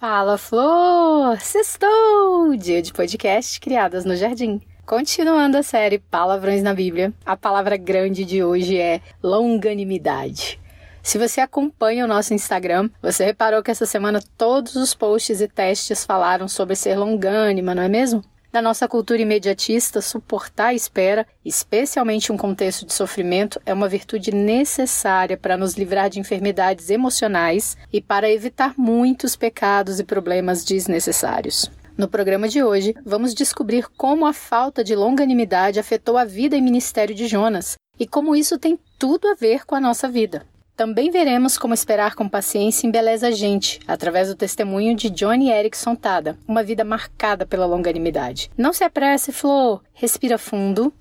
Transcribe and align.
Fala, 0.00 0.38
Flor! 0.38 1.40
Sextou! 1.40 2.54
Dia 2.56 2.80
de 2.80 2.92
podcast 2.92 3.58
criadas 3.58 4.04
no 4.04 4.14
Jardim. 4.14 4.60
Continuando 4.86 5.56
a 5.56 5.62
série 5.64 5.98
Palavrões 5.98 6.62
na 6.62 6.72
Bíblia, 6.72 7.12
a 7.26 7.36
palavra 7.36 7.76
grande 7.76 8.24
de 8.24 8.44
hoje 8.44 8.78
é 8.78 9.00
longanimidade. 9.20 10.60
Se 11.02 11.18
você 11.18 11.40
acompanha 11.40 12.04
o 12.04 12.08
nosso 12.08 12.32
Instagram, 12.32 12.88
você 13.02 13.24
reparou 13.24 13.60
que 13.60 13.72
essa 13.72 13.86
semana 13.86 14.22
todos 14.36 14.76
os 14.76 14.94
posts 14.94 15.40
e 15.40 15.48
testes 15.48 16.04
falaram 16.04 16.46
sobre 16.46 16.76
ser 16.76 16.96
longânima, 16.96 17.74
não 17.74 17.82
é 17.82 17.88
mesmo? 17.88 18.22
Na 18.58 18.62
nossa 18.62 18.88
cultura 18.88 19.22
imediatista, 19.22 20.02
suportar 20.02 20.70
a 20.70 20.74
espera, 20.74 21.24
especialmente 21.44 22.32
em 22.32 22.34
um 22.34 22.36
contexto 22.36 22.84
de 22.84 22.92
sofrimento, 22.92 23.62
é 23.64 23.72
uma 23.72 23.88
virtude 23.88 24.34
necessária 24.34 25.36
para 25.36 25.56
nos 25.56 25.74
livrar 25.74 26.10
de 26.10 26.18
enfermidades 26.18 26.90
emocionais 26.90 27.76
e 27.92 28.00
para 28.00 28.28
evitar 28.28 28.74
muitos 28.76 29.36
pecados 29.36 30.00
e 30.00 30.04
problemas 30.04 30.64
desnecessários. 30.64 31.70
No 31.96 32.08
programa 32.08 32.48
de 32.48 32.60
hoje, 32.60 32.96
vamos 33.06 33.32
descobrir 33.32 33.86
como 33.96 34.26
a 34.26 34.32
falta 34.32 34.82
de 34.82 34.96
longanimidade 34.96 35.78
afetou 35.78 36.18
a 36.18 36.24
vida 36.24 36.56
e 36.56 36.60
ministério 36.60 37.14
de 37.14 37.28
Jonas 37.28 37.76
e 37.96 38.08
como 38.08 38.34
isso 38.34 38.58
tem 38.58 38.76
tudo 38.98 39.28
a 39.28 39.36
ver 39.36 39.64
com 39.66 39.76
a 39.76 39.80
nossa 39.80 40.08
vida. 40.08 40.44
Também 40.78 41.10
veremos 41.10 41.58
como 41.58 41.74
esperar 41.74 42.14
com 42.14 42.28
paciência 42.28 42.86
embeleza 42.86 43.26
a 43.26 43.30
gente, 43.32 43.80
através 43.84 44.28
do 44.28 44.36
testemunho 44.36 44.94
de 44.94 45.10
Johnny 45.10 45.50
Erickson 45.50 45.96
Tada, 45.96 46.38
uma 46.46 46.62
vida 46.62 46.84
marcada 46.84 47.44
pela 47.44 47.66
longanimidade. 47.66 48.48
Não 48.56 48.72
se 48.72 48.84
apresse, 48.84 49.32
Flor. 49.32 49.82
Respira 49.92 50.38
fundo. 50.38 50.94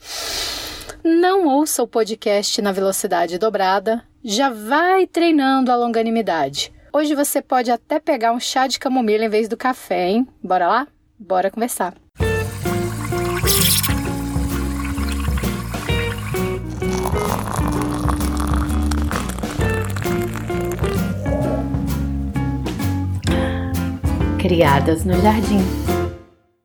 Não 1.03 1.45
ouça 1.45 1.83
o 1.83 1.87
podcast 1.87 2.59
na 2.59 2.71
velocidade 2.71 3.37
dobrada. 3.37 4.03
Já 4.23 4.49
vai 4.49 5.05
treinando 5.05 5.71
a 5.71 5.75
longanimidade. 5.75 6.73
Hoje 6.91 7.13
você 7.13 7.39
pode 7.39 7.69
até 7.69 7.99
pegar 7.99 8.31
um 8.31 8.39
chá 8.39 8.65
de 8.65 8.79
camomila 8.79 9.25
em 9.25 9.29
vez 9.29 9.47
do 9.47 9.55
café, 9.55 10.09
hein? 10.09 10.27
Bora 10.43 10.67
lá? 10.67 10.87
Bora 11.19 11.51
conversar. 11.51 11.93
Criadas 24.47 25.03
no 25.03 25.21
Jardim. 25.21 25.59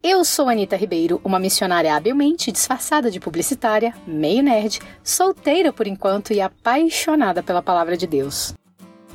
Eu 0.01 0.25
sou 0.25 0.49
Anita 0.49 0.77
Ribeiro, 0.77 1.21
uma 1.25 1.41
missionária 1.41 1.97
habilmente 1.97 2.53
disfarçada 2.53 3.11
de 3.11 3.19
publicitária, 3.19 3.93
meio 4.07 4.41
nerd, 4.41 4.79
solteira 5.03 5.73
por 5.73 5.89
enquanto 5.89 6.33
e 6.33 6.41
apaixonada 6.41 7.43
pela 7.43 7.61
palavra 7.61 7.97
de 7.97 8.07
Deus. 8.07 8.55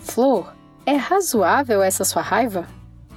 Flor, 0.01 0.53
é 0.85 0.97
razoável 0.97 1.81
essa 1.81 2.03
sua 2.03 2.21
raiva? 2.21 2.67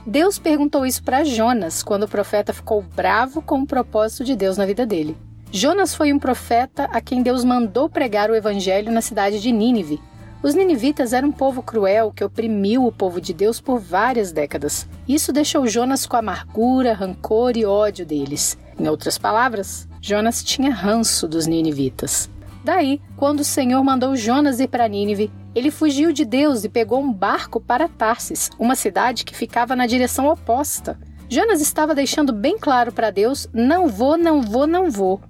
Deus 0.06 0.38
perguntou 0.38 0.86
isso 0.86 1.02
para 1.02 1.24
Jonas 1.24 1.82
quando 1.82 2.04
o 2.04 2.08
profeta 2.08 2.52
ficou 2.52 2.80
bravo 2.80 3.42
com 3.42 3.62
o 3.62 3.66
propósito 3.66 4.22
de 4.22 4.36
Deus 4.36 4.56
na 4.56 4.66
vida 4.66 4.86
dele. 4.86 5.16
Jonas 5.50 5.96
foi 5.96 6.12
um 6.12 6.18
profeta 6.20 6.84
a 6.92 7.00
quem 7.00 7.24
Deus 7.24 7.42
mandou 7.42 7.88
pregar 7.88 8.30
o 8.30 8.36
evangelho 8.36 8.92
na 8.92 9.00
cidade 9.00 9.40
de 9.40 9.50
Nínive, 9.50 10.00
os 10.42 10.54
ninivitas 10.54 11.12
eram 11.12 11.28
um 11.28 11.32
povo 11.32 11.62
cruel 11.62 12.10
que 12.10 12.24
oprimiu 12.24 12.86
o 12.86 12.92
povo 12.92 13.20
de 13.20 13.34
Deus 13.34 13.60
por 13.60 13.78
várias 13.78 14.32
décadas. 14.32 14.88
Isso 15.06 15.32
deixou 15.32 15.66
Jonas 15.66 16.06
com 16.06 16.16
amargura, 16.16 16.94
rancor 16.94 17.56
e 17.56 17.66
ódio 17.66 18.06
deles. 18.06 18.56
Em 18.78 18.88
outras 18.88 19.18
palavras, 19.18 19.86
Jonas 20.00 20.42
tinha 20.42 20.72
ranço 20.72 21.28
dos 21.28 21.46
ninivitas. 21.46 22.30
Daí, 22.64 23.00
quando 23.16 23.40
o 23.40 23.44
Senhor 23.44 23.82
mandou 23.82 24.16
Jonas 24.16 24.60
ir 24.60 24.68
para 24.68 24.88
Nínive, 24.88 25.30
ele 25.54 25.70
fugiu 25.70 26.12
de 26.12 26.24
Deus 26.24 26.64
e 26.64 26.68
pegou 26.68 27.00
um 27.00 27.12
barco 27.12 27.60
para 27.60 27.88
Tarsis, 27.88 28.50
uma 28.58 28.74
cidade 28.74 29.24
que 29.24 29.36
ficava 29.36 29.74
na 29.74 29.86
direção 29.86 30.26
oposta. 30.26 30.98
Jonas 31.28 31.60
estava 31.60 31.94
deixando 31.94 32.32
bem 32.32 32.58
claro 32.58 32.92
para 32.92 33.10
Deus: 33.10 33.48
não 33.52 33.88
vou, 33.88 34.18
não 34.18 34.42
vou, 34.42 34.66
não 34.66 34.90
vou. 34.90 35.20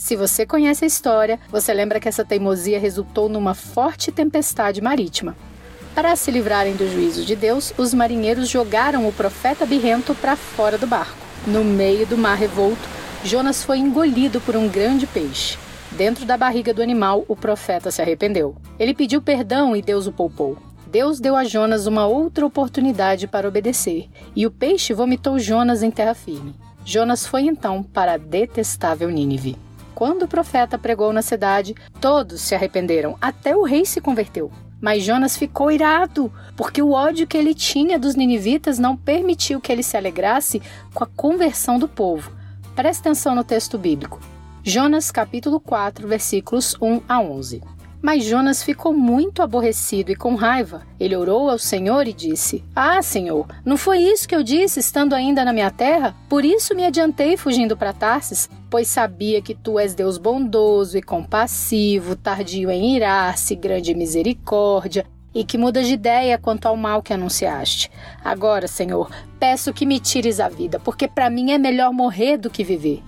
Se 0.00 0.16
você 0.16 0.46
conhece 0.46 0.82
a 0.82 0.88
história, 0.88 1.38
você 1.50 1.74
lembra 1.74 2.00
que 2.00 2.08
essa 2.08 2.24
teimosia 2.24 2.80
resultou 2.80 3.28
numa 3.28 3.52
forte 3.52 4.10
tempestade 4.10 4.80
marítima. 4.80 5.36
Para 5.94 6.16
se 6.16 6.30
livrarem 6.30 6.74
do 6.74 6.90
juízo 6.90 7.22
de 7.22 7.36
Deus, 7.36 7.74
os 7.76 7.92
marinheiros 7.92 8.48
jogaram 8.48 9.06
o 9.06 9.12
profeta 9.12 9.66
birrento 9.66 10.14
para 10.14 10.36
fora 10.36 10.78
do 10.78 10.86
barco. 10.86 11.18
No 11.46 11.62
meio 11.62 12.06
do 12.06 12.16
mar 12.16 12.34
revolto, 12.34 12.80
Jonas 13.22 13.62
foi 13.62 13.76
engolido 13.76 14.40
por 14.40 14.56
um 14.56 14.70
grande 14.70 15.06
peixe. 15.06 15.58
Dentro 15.92 16.24
da 16.24 16.38
barriga 16.38 16.72
do 16.72 16.80
animal, 16.80 17.26
o 17.28 17.36
profeta 17.36 17.90
se 17.90 18.00
arrependeu. 18.00 18.56
Ele 18.78 18.94
pediu 18.94 19.20
perdão 19.20 19.76
e 19.76 19.82
Deus 19.82 20.06
o 20.06 20.12
poupou. 20.12 20.56
Deus 20.86 21.20
deu 21.20 21.36
a 21.36 21.44
Jonas 21.44 21.86
uma 21.86 22.06
outra 22.06 22.46
oportunidade 22.46 23.28
para 23.28 23.46
obedecer, 23.46 24.08
e 24.34 24.46
o 24.46 24.50
peixe 24.50 24.94
vomitou 24.94 25.38
Jonas 25.38 25.82
em 25.82 25.90
terra 25.90 26.14
firme. 26.14 26.54
Jonas 26.86 27.26
foi 27.26 27.42
então 27.42 27.82
para 27.82 28.14
a 28.14 28.16
detestável 28.16 29.10
Nínive. 29.10 29.58
Quando 29.94 30.22
o 30.22 30.28
profeta 30.28 30.78
pregou 30.78 31.12
na 31.12 31.22
cidade, 31.22 31.74
todos 32.00 32.40
se 32.40 32.54
arrependeram, 32.54 33.16
até 33.20 33.56
o 33.56 33.62
rei 33.62 33.84
se 33.84 34.00
converteu. 34.00 34.50
Mas 34.80 35.02
Jonas 35.02 35.36
ficou 35.36 35.70
irado, 35.70 36.32
porque 36.56 36.80
o 36.80 36.92
ódio 36.92 37.26
que 37.26 37.36
ele 37.36 37.54
tinha 37.54 37.98
dos 37.98 38.14
ninivitas 38.14 38.78
não 38.78 38.96
permitiu 38.96 39.60
que 39.60 39.70
ele 39.70 39.82
se 39.82 39.96
alegrasse 39.96 40.62
com 40.94 41.04
a 41.04 41.06
conversão 41.06 41.78
do 41.78 41.86
povo. 41.86 42.32
Preste 42.74 43.00
atenção 43.00 43.34
no 43.34 43.44
texto 43.44 43.76
bíblico. 43.76 44.18
Jonas 44.62 45.10
capítulo 45.10 45.60
4, 45.60 46.08
versículos 46.08 46.76
1 46.80 47.02
a 47.08 47.20
11. 47.20 47.62
Mas 48.02 48.24
Jonas 48.24 48.62
ficou 48.62 48.94
muito 48.94 49.42
aborrecido 49.42 50.10
e 50.10 50.16
com 50.16 50.34
raiva. 50.34 50.82
Ele 50.98 51.14
orou 51.14 51.50
ao 51.50 51.58
Senhor 51.58 52.08
e 52.08 52.12
disse: 52.14 52.64
Ah, 52.74 53.02
Senhor, 53.02 53.46
não 53.64 53.76
foi 53.76 53.98
isso 53.98 54.26
que 54.26 54.34
eu 54.34 54.42
disse 54.42 54.80
estando 54.80 55.14
ainda 55.14 55.44
na 55.44 55.52
minha 55.52 55.70
terra? 55.70 56.16
Por 56.28 56.44
isso 56.44 56.74
me 56.74 56.86
adiantei 56.86 57.36
fugindo 57.36 57.76
para 57.76 57.92
Tarsis, 57.92 58.48
pois 58.70 58.86
sabia 58.86 59.42
que 59.42 59.54
tu 59.54 59.78
és 59.78 59.94
Deus 59.94 60.16
bondoso 60.16 60.96
e 60.96 61.02
compassivo, 61.02 62.14
tardio 62.14 62.70
em 62.70 62.94
irar-se, 62.94 63.56
grande 63.56 63.94
misericórdia, 63.94 65.04
e 65.34 65.44
que 65.44 65.58
mudas 65.58 65.86
de 65.86 65.94
ideia 65.94 66.38
quanto 66.38 66.66
ao 66.66 66.76
mal 66.76 67.02
que 67.02 67.12
anunciaste. 67.12 67.90
Agora, 68.24 68.68
Senhor, 68.68 69.10
peço 69.38 69.72
que 69.72 69.84
me 69.84 69.98
tires 69.98 70.38
a 70.38 70.48
vida, 70.48 70.78
porque 70.78 71.08
para 71.08 71.28
mim 71.28 71.50
é 71.50 71.58
melhor 71.58 71.92
morrer 71.92 72.36
do 72.36 72.48
que 72.48 72.64
viver. 72.64 73.02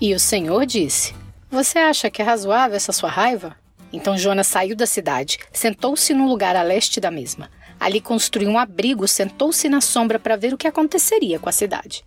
E 0.00 0.14
o 0.14 0.20
Senhor 0.20 0.64
disse: 0.64 1.14
Você 1.50 1.78
acha 1.78 2.10
que 2.10 2.22
é 2.22 2.24
razoável 2.24 2.76
essa 2.76 2.92
sua 2.92 3.10
raiva? 3.10 3.56
Então 3.92 4.16
Jonas 4.16 4.46
saiu 4.46 4.76
da 4.76 4.86
cidade, 4.86 5.38
sentou-se 5.52 6.12
num 6.14 6.28
lugar 6.28 6.54
a 6.54 6.62
leste 6.62 7.00
da 7.00 7.10
mesma. 7.10 7.50
Ali 7.80 8.00
construiu 8.00 8.50
um 8.50 8.58
abrigo, 8.58 9.06
sentou-se 9.08 9.68
na 9.68 9.80
sombra 9.80 10.18
para 10.18 10.36
ver 10.36 10.52
o 10.52 10.58
que 10.58 10.66
aconteceria 10.66 11.38
com 11.38 11.48
a 11.48 11.52
cidade. 11.52 12.04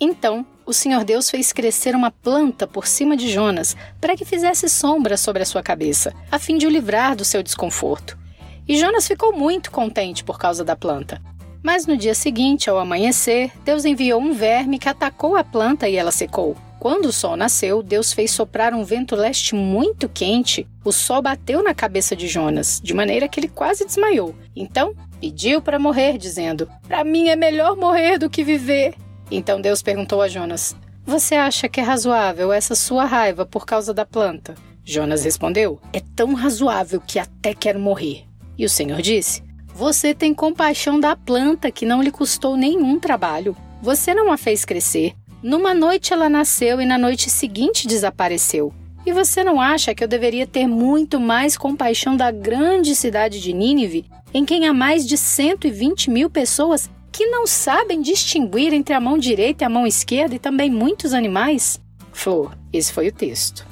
Então 0.00 0.46
o 0.66 0.72
Senhor 0.72 1.04
Deus 1.04 1.30
fez 1.30 1.52
crescer 1.52 1.94
uma 1.94 2.10
planta 2.10 2.66
por 2.66 2.86
cima 2.86 3.16
de 3.16 3.30
Jonas 3.30 3.76
para 4.00 4.16
que 4.16 4.24
fizesse 4.24 4.68
sombra 4.68 5.16
sobre 5.16 5.42
a 5.42 5.46
sua 5.46 5.62
cabeça, 5.62 6.14
a 6.30 6.38
fim 6.38 6.56
de 6.56 6.66
o 6.66 6.70
livrar 6.70 7.14
do 7.14 7.24
seu 7.24 7.42
desconforto. 7.42 8.18
E 8.66 8.78
Jonas 8.78 9.06
ficou 9.06 9.36
muito 9.36 9.70
contente 9.70 10.24
por 10.24 10.38
causa 10.38 10.64
da 10.64 10.74
planta. 10.74 11.20
Mas 11.62 11.86
no 11.86 11.96
dia 11.96 12.14
seguinte, 12.14 12.68
ao 12.68 12.78
amanhecer, 12.78 13.50
Deus 13.64 13.84
enviou 13.84 14.20
um 14.20 14.32
verme 14.32 14.78
que 14.78 14.88
atacou 14.88 15.36
a 15.36 15.44
planta 15.44 15.88
e 15.88 15.96
ela 15.96 16.10
secou. 16.10 16.56
Quando 16.78 17.06
o 17.06 17.12
sol 17.12 17.36
nasceu, 17.36 17.82
Deus 17.82 18.12
fez 18.12 18.30
soprar 18.30 18.74
um 18.74 18.84
vento 18.84 19.16
leste 19.16 19.54
muito 19.54 20.06
quente. 20.06 20.68
O 20.84 20.92
sol 20.92 21.22
bateu 21.22 21.62
na 21.62 21.72
cabeça 21.72 22.14
de 22.14 22.28
Jonas, 22.28 22.78
de 22.84 22.92
maneira 22.92 23.26
que 23.26 23.40
ele 23.40 23.48
quase 23.48 23.86
desmaiou. 23.86 24.34
Então, 24.54 24.94
pediu 25.18 25.62
para 25.62 25.78
morrer, 25.78 26.18
dizendo: 26.18 26.68
Para 26.86 27.02
mim 27.02 27.28
é 27.28 27.36
melhor 27.36 27.76
morrer 27.76 28.18
do 28.18 28.28
que 28.28 28.44
viver. 28.44 28.94
Então 29.30 29.60
Deus 29.60 29.82
perguntou 29.82 30.20
a 30.20 30.28
Jonas: 30.28 30.76
Você 31.04 31.34
acha 31.34 31.68
que 31.68 31.80
é 31.80 31.82
razoável 31.82 32.52
essa 32.52 32.74
sua 32.74 33.04
raiva 33.04 33.46
por 33.46 33.66
causa 33.66 33.94
da 33.94 34.04
planta? 34.04 34.54
Jonas 34.84 35.24
respondeu: 35.24 35.80
É 35.92 36.00
tão 36.14 36.34
razoável 36.34 37.00
que 37.00 37.18
até 37.18 37.54
quero 37.54 37.80
morrer. 37.80 38.24
E 38.56 38.64
o 38.64 38.68
Senhor 38.68 39.00
disse: 39.00 39.42
Você 39.74 40.14
tem 40.14 40.34
compaixão 40.34 41.00
da 41.00 41.16
planta 41.16 41.70
que 41.70 41.86
não 41.86 42.02
lhe 42.02 42.10
custou 42.10 42.56
nenhum 42.56 42.98
trabalho. 42.98 43.56
Você 43.80 44.14
não 44.14 44.30
a 44.30 44.36
fez 44.36 44.64
crescer, 44.64 45.14
numa 45.42 45.74
noite 45.74 46.12
ela 46.12 46.28
nasceu 46.28 46.80
e 46.80 46.86
na 46.86 46.96
noite 46.96 47.28
seguinte 47.30 47.86
desapareceu. 47.86 48.72
E 49.06 49.12
você 49.12 49.44
não 49.44 49.60
acha 49.60 49.94
que 49.94 50.02
eu 50.02 50.08
deveria 50.08 50.46
ter 50.46 50.66
muito 50.66 51.20
mais 51.20 51.58
compaixão 51.58 52.16
da 52.16 52.30
grande 52.30 52.94
cidade 52.96 53.38
de 53.38 53.52
Nínive, 53.52 54.06
em 54.32 54.46
quem 54.46 54.66
há 54.66 54.72
mais 54.72 55.06
de 55.06 55.18
120 55.18 56.10
mil 56.10 56.30
pessoas 56.30 56.88
que 57.14 57.26
não 57.26 57.46
sabem 57.46 58.02
distinguir 58.02 58.74
entre 58.74 58.92
a 58.92 58.98
mão 58.98 59.16
direita 59.16 59.62
e 59.62 59.66
a 59.66 59.68
mão 59.68 59.86
esquerda 59.86 60.34
e 60.34 60.38
também 60.40 60.68
muitos 60.68 61.14
animais? 61.14 61.80
Flor, 62.12 62.58
esse 62.72 62.92
foi 62.92 63.06
o 63.06 63.12
texto. 63.12 63.64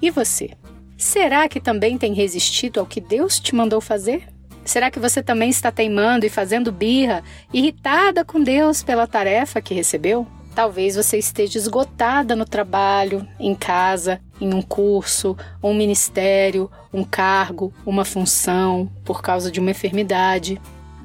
E 0.00 0.10
você? 0.10 0.52
Será 0.96 1.46
que 1.46 1.60
também 1.60 1.98
tem 1.98 2.14
resistido 2.14 2.80
ao 2.80 2.86
que 2.86 2.98
Deus 2.98 3.38
te 3.38 3.54
mandou 3.54 3.82
fazer? 3.82 4.26
Será 4.64 4.90
que 4.90 4.98
você 4.98 5.22
também 5.22 5.50
está 5.50 5.70
teimando 5.70 6.24
e 6.24 6.30
fazendo 6.30 6.72
birra, 6.72 7.22
irritada 7.52 8.24
com 8.24 8.42
Deus 8.42 8.82
pela 8.82 9.06
tarefa 9.06 9.60
que 9.60 9.74
recebeu? 9.74 10.26
Talvez 10.54 10.96
você 10.96 11.18
esteja 11.18 11.58
esgotada 11.58 12.34
no 12.34 12.46
trabalho, 12.46 13.28
em 13.38 13.54
casa, 13.54 14.22
em 14.40 14.54
um 14.54 14.62
curso, 14.62 15.36
um 15.62 15.74
ministério, 15.74 16.70
um 16.90 17.04
cargo, 17.04 17.74
uma 17.84 18.06
função, 18.06 18.90
por 19.04 19.20
causa 19.20 19.50
de 19.50 19.60
uma 19.60 19.70
enfermidade. 19.70 20.58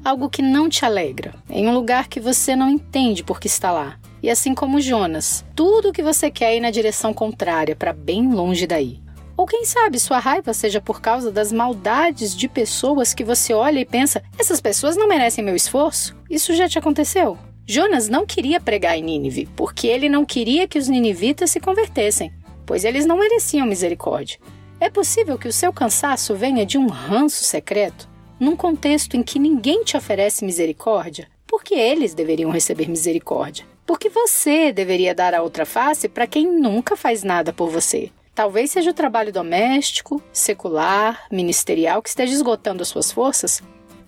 Algo 0.06 0.30
que 0.30 0.40
não 0.40 0.68
te 0.68 0.84
alegra, 0.84 1.34
em 1.50 1.66
um 1.68 1.74
lugar 1.74 2.06
que 2.06 2.20
você 2.20 2.54
não 2.54 2.70
entende 2.70 3.24
por 3.24 3.40
que 3.40 3.48
está 3.48 3.72
lá. 3.72 3.98
E 4.22 4.30
assim 4.30 4.54
como 4.54 4.80
Jonas, 4.80 5.44
tudo 5.54 5.88
o 5.88 5.92
que 5.92 6.02
você 6.02 6.30
quer 6.30 6.52
é 6.52 6.56
ir 6.58 6.60
na 6.60 6.70
direção 6.70 7.12
contrária, 7.12 7.74
para 7.74 7.92
bem 7.92 8.32
longe 8.32 8.66
daí. 8.66 9.00
Ou 9.36 9.46
quem 9.46 9.64
sabe 9.64 9.98
sua 9.98 10.18
raiva 10.18 10.54
seja 10.54 10.80
por 10.80 11.00
causa 11.00 11.30
das 11.32 11.52
maldades 11.52 12.36
de 12.36 12.48
pessoas 12.48 13.12
que 13.12 13.24
você 13.24 13.52
olha 13.52 13.80
e 13.80 13.84
pensa: 13.84 14.22
essas 14.38 14.60
pessoas 14.60 14.96
não 14.96 15.08
merecem 15.08 15.44
meu 15.44 15.56
esforço? 15.56 16.16
Isso 16.30 16.54
já 16.54 16.68
te 16.68 16.78
aconteceu? 16.78 17.36
Jonas 17.66 18.08
não 18.08 18.24
queria 18.24 18.60
pregar 18.60 18.96
em 18.96 19.02
Nínive, 19.02 19.48
porque 19.56 19.88
ele 19.88 20.08
não 20.08 20.24
queria 20.24 20.68
que 20.68 20.78
os 20.78 20.88
ninivitas 20.88 21.50
se 21.50 21.58
convertessem, 21.58 22.32
pois 22.64 22.84
eles 22.84 23.04
não 23.04 23.18
mereciam 23.18 23.66
misericórdia. 23.66 24.38
É 24.78 24.88
possível 24.88 25.36
que 25.36 25.48
o 25.48 25.52
seu 25.52 25.72
cansaço 25.72 26.34
venha 26.36 26.64
de 26.64 26.78
um 26.78 26.86
ranço 26.86 27.42
secreto? 27.42 28.08
Num 28.38 28.54
contexto 28.54 29.16
em 29.16 29.22
que 29.22 29.38
ninguém 29.38 29.82
te 29.82 29.96
oferece 29.96 30.44
misericórdia, 30.44 31.26
por 31.46 31.64
que 31.64 31.74
eles 31.74 32.12
deveriam 32.12 32.50
receber 32.50 32.86
misericórdia? 32.86 33.64
Porque 33.86 34.10
você 34.10 34.72
deveria 34.72 35.14
dar 35.14 35.34
a 35.34 35.42
outra 35.42 35.64
face 35.64 36.06
para 36.06 36.26
quem 36.26 36.46
nunca 36.46 36.96
faz 36.96 37.22
nada 37.22 37.50
por 37.50 37.70
você. 37.70 38.10
Talvez 38.34 38.70
seja 38.70 38.90
o 38.90 38.94
trabalho 38.94 39.32
doméstico, 39.32 40.22
secular, 40.30 41.24
ministerial 41.32 42.02
que 42.02 42.10
esteja 42.10 42.34
esgotando 42.34 42.82
as 42.82 42.88
suas 42.88 43.10
forças. 43.10 43.62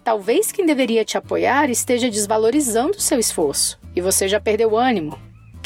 Talvez 0.05 0.53
quem 0.53 0.67
deveria 0.67 1.07
te 1.07 1.17
apoiar 1.17 1.71
esteja 1.71 2.11
desvalorizando 2.11 2.99
o 2.99 3.01
seu 3.01 3.19
esforço 3.19 3.81
e 3.97 4.03
você 4.03 4.29
já 4.29 4.39
perdeu 4.39 4.73
o 4.73 4.77
ânimo, 4.77 5.19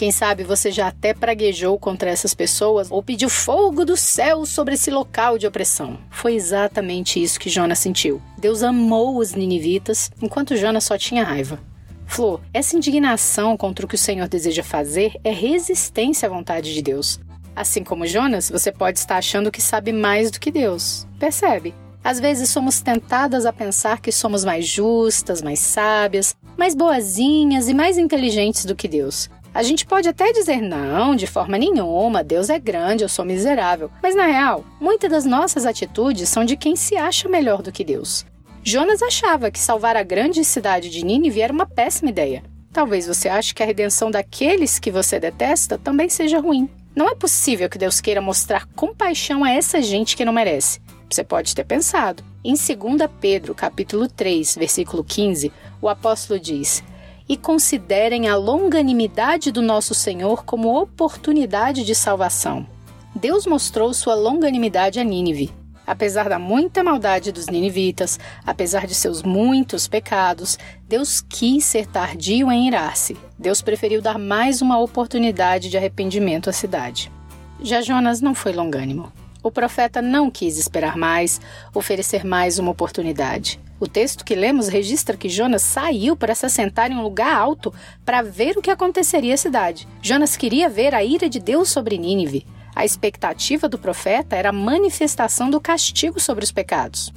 quem 0.03 0.11
sabe 0.11 0.43
você 0.43 0.73
já 0.73 0.89
até 0.89 1.15
praguejou 1.15 1.79
contra 1.79 2.11
essas 2.11 2.35
pessoas 2.35 2.91
ou 2.91 3.01
pediu 3.05 3.29
fogo 3.29 3.85
do 3.85 3.97
céu 3.97 4.45
sobre 4.45 4.75
esse 4.75 4.91
local 4.91 5.39
de 5.39 5.47
opressão. 5.47 5.97
Foi 6.11 6.35
exatamente 6.35 7.23
isso 7.23 7.39
que 7.39 7.49
Jonas 7.49 7.79
sentiu. 7.79 8.21
Deus 8.37 8.65
amou 8.65 9.17
os 9.17 9.33
ninivitas, 9.33 10.11
enquanto 10.21 10.57
Jonas 10.57 10.83
só 10.83 10.99
tinha 10.99 11.23
raiva. 11.23 11.61
Flor, 12.05 12.41
essa 12.53 12.77
indignação 12.77 13.57
contra 13.57 13.87
o 13.87 13.89
que 13.89 13.95
o 13.95 13.99
Senhor 13.99 14.27
deseja 14.27 14.65
fazer 14.65 15.13
é 15.23 15.31
resistência 15.31 16.27
à 16.27 16.33
vontade 16.33 16.75
de 16.75 16.83
Deus. 16.83 17.21
Assim 17.55 17.85
como 17.85 18.05
Jonas, 18.05 18.51
você 18.51 18.73
pode 18.73 18.99
estar 18.99 19.19
achando 19.19 19.53
que 19.53 19.63
sabe 19.63 19.93
mais 19.93 20.33
do 20.33 20.41
que 20.41 20.51
Deus. 20.51 21.07
Percebe? 21.17 21.73
Às 22.03 22.19
vezes 22.19 22.49
somos 22.49 22.81
tentadas 22.81 23.47
a 23.47 23.53
pensar 23.53 24.01
que 24.01 24.11
somos 24.11 24.45
mais 24.45 24.67
justas, 24.67 25.41
mais 25.41 25.61
sábias, 25.61 26.35
mais 26.59 26.75
boazinhas 26.75 27.69
e 27.69 27.73
mais 27.73 27.97
inteligentes 27.97 28.65
do 28.65 28.75
que 28.75 28.89
Deus. 28.89 29.31
A 29.55 29.63
gente 29.63 29.85
pode 29.85 30.09
até 30.09 30.33
dizer 30.33 30.63
não, 30.63 31.15
de 31.15 31.27
forma 31.27 31.59
nenhuma, 31.59 32.25
Deus 32.25 32.49
é 32.49 32.59
grande, 32.59 33.05
eu 33.05 33.09
sou 33.09 33.23
miserável. 33.23 33.91
Mas 34.03 34.15
na 34.15 34.25
real, 34.25 34.65
muitas 34.81 35.11
das 35.11 35.25
nossas 35.27 35.67
atitudes 35.67 36.29
são 36.31 36.43
de 36.43 36.57
quem 36.57 36.75
se 36.75 36.97
acha 36.97 37.29
melhor 37.29 37.61
do 37.61 37.71
que 37.71 37.85
Deus. 37.85 38.25
Jonas 38.65 39.03
achava 39.03 39.51
que 39.51 39.59
salvar 39.59 39.95
a 39.95 40.03
grande 40.03 40.43
cidade 40.43 40.89
de 40.89 41.05
Nínive 41.05 41.43
era 41.43 41.53
uma 41.53 41.67
péssima 41.67 42.09
ideia. 42.09 42.43
Talvez 42.73 43.07
você 43.07 43.29
ache 43.29 43.55
que 43.55 43.63
a 43.63 43.67
redenção 43.67 44.11
daqueles 44.11 44.79
que 44.79 44.91
você 44.91 45.21
detesta 45.21 45.77
também 45.77 46.09
seja 46.09 46.41
ruim. 46.41 46.71
Não 46.97 47.11
é 47.11 47.15
possível 47.15 47.69
que 47.69 47.77
Deus 47.77 48.01
queira 48.01 48.23
mostrar 48.23 48.67
compaixão 48.75 49.45
a 49.45 49.51
essa 49.51 49.83
gente 49.83 50.17
que 50.17 50.25
não 50.25 50.33
merece. 50.33 50.81
Você 51.11 51.23
pode 51.23 51.55
ter 51.55 51.65
pensado. 51.65 52.25
Em 52.43 52.55
2 52.55 53.11
Pedro, 53.21 53.55
capítulo 53.55 54.09
3, 54.09 54.57
versículo 54.57 55.05
15, 55.05 55.53
o 55.81 55.89
apóstolo 55.89 56.41
diz: 56.41 56.83
e 57.33 57.37
considerem 57.39 58.29
a 58.29 58.37
longanimidade 58.37 59.51
do 59.51 59.63
nosso 59.63 59.95
Senhor 59.95 60.45
como 60.45 60.79
oportunidade 60.79 61.83
de 61.83 61.95
salvação. 61.95 62.67
Deus 63.15 63.47
mostrou 63.47 63.95
sua 63.95 64.15
longanimidade 64.15 65.01
a 65.01 65.03
Nínive. 65.03 65.51
Apesar 65.87 66.29
da 66.29 66.39
muita 66.39 66.85
maldade 66.85 67.33
dos 67.33 67.47
ninivitas, 67.47 68.21
apesar 68.45 68.87
de 68.87 68.95
seus 68.95 69.23
muitos 69.23 69.89
pecados, 69.89 70.59
Deus 70.87 71.23
quis 71.23 71.65
ser 71.65 71.87
tardio 71.87 72.53
em 72.53 72.69
irar-se. 72.69 73.17
Deus 73.39 73.63
preferiu 73.63 74.03
dar 74.03 74.19
mais 74.19 74.61
uma 74.61 74.79
oportunidade 74.79 75.71
de 75.71 75.79
arrependimento 75.79 76.51
à 76.51 76.53
cidade. 76.53 77.11
Já 77.63 77.81
Jonas 77.81 78.21
não 78.21 78.35
foi 78.35 78.53
longânimo. 78.53 79.11
O 79.43 79.51
profeta 79.51 80.03
não 80.03 80.31
quis 80.31 80.59
esperar 80.59 80.99
mais, 80.99 81.41
oferecer 81.73 82.27
mais 82.27 82.59
uma 82.59 82.71
oportunidade. 82.71 83.59
O 83.83 83.89
texto 83.89 84.25
que 84.25 84.37
lemos 84.37 84.69
registra 84.69 85.17
que 85.17 85.29
Jonas 85.29 85.61
saiu 85.61 86.15
para 86.15 86.37
se 86.37 86.47
assentar 86.47 86.93
em 86.93 86.95
um 86.95 87.03
lugar 87.03 87.35
alto 87.35 87.75
para 88.05 88.23
ver 88.23 88.57
o 88.57 88.63
que 88.63 88.71
aconteceria 88.71 89.35
à 89.35 89.37
cidade. 89.37 89.89
Jonas 90.01 90.37
queria 90.37 90.69
ver 90.69 90.95
a 90.95 91.03
ira 91.03 91.29
de 91.29 91.41
Deus 91.41 91.69
sobre 91.69 91.99
Nínive. 91.99 92.47
A 92.77 92.85
expectativa 92.85 93.69
do 93.69 93.77
profeta 93.77 94.37
era 94.37 94.51
a 94.51 94.53
manifestação 94.53 95.51
do 95.51 95.61
castigo 95.61 96.21
sobre 96.21 96.45
os 96.45 96.53
pecados. 96.53 97.13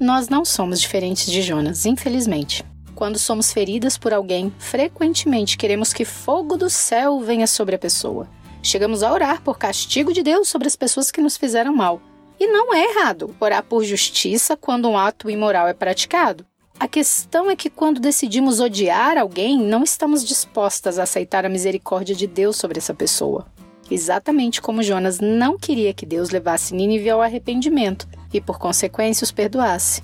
Nós 0.00 0.28
não 0.28 0.44
somos 0.44 0.80
diferentes 0.80 1.30
de 1.30 1.42
Jonas, 1.42 1.86
infelizmente. 1.86 2.64
Quando 2.96 3.16
somos 3.16 3.52
feridas 3.52 3.96
por 3.96 4.12
alguém, 4.12 4.52
frequentemente 4.58 5.56
queremos 5.56 5.92
que 5.92 6.04
fogo 6.04 6.56
do 6.56 6.68
céu 6.68 7.20
venha 7.20 7.46
sobre 7.46 7.76
a 7.76 7.78
pessoa. 7.78 8.28
Chegamos 8.64 9.04
a 9.04 9.12
orar 9.12 9.42
por 9.42 9.56
castigo 9.56 10.12
de 10.12 10.24
Deus 10.24 10.48
sobre 10.48 10.66
as 10.66 10.74
pessoas 10.74 11.12
que 11.12 11.20
nos 11.20 11.36
fizeram 11.36 11.72
mal. 11.72 12.02
E 12.40 12.46
não 12.46 12.72
é 12.72 12.90
errado 12.90 13.36
orar 13.38 13.62
por 13.62 13.84
justiça 13.84 14.56
quando 14.56 14.88
um 14.88 14.96
ato 14.96 15.28
imoral 15.28 15.68
é 15.68 15.74
praticado. 15.74 16.46
A 16.78 16.88
questão 16.88 17.50
é 17.50 17.54
que 17.54 17.68
quando 17.68 18.00
decidimos 18.00 18.60
odiar 18.60 19.18
alguém, 19.18 19.58
não 19.58 19.84
estamos 19.84 20.24
dispostas 20.24 20.98
a 20.98 21.02
aceitar 21.02 21.44
a 21.44 21.50
misericórdia 21.50 22.14
de 22.14 22.26
Deus 22.26 22.56
sobre 22.56 22.78
essa 22.78 22.94
pessoa. 22.94 23.46
Exatamente 23.90 24.62
como 24.62 24.82
Jonas 24.82 25.20
não 25.20 25.58
queria 25.58 25.92
que 25.92 26.06
Deus 26.06 26.30
levasse 26.30 26.74
Nínive 26.74 27.10
ao 27.10 27.20
arrependimento 27.20 28.08
e, 28.32 28.40
por 28.40 28.58
consequência, 28.58 29.22
os 29.22 29.30
perdoasse. 29.30 30.02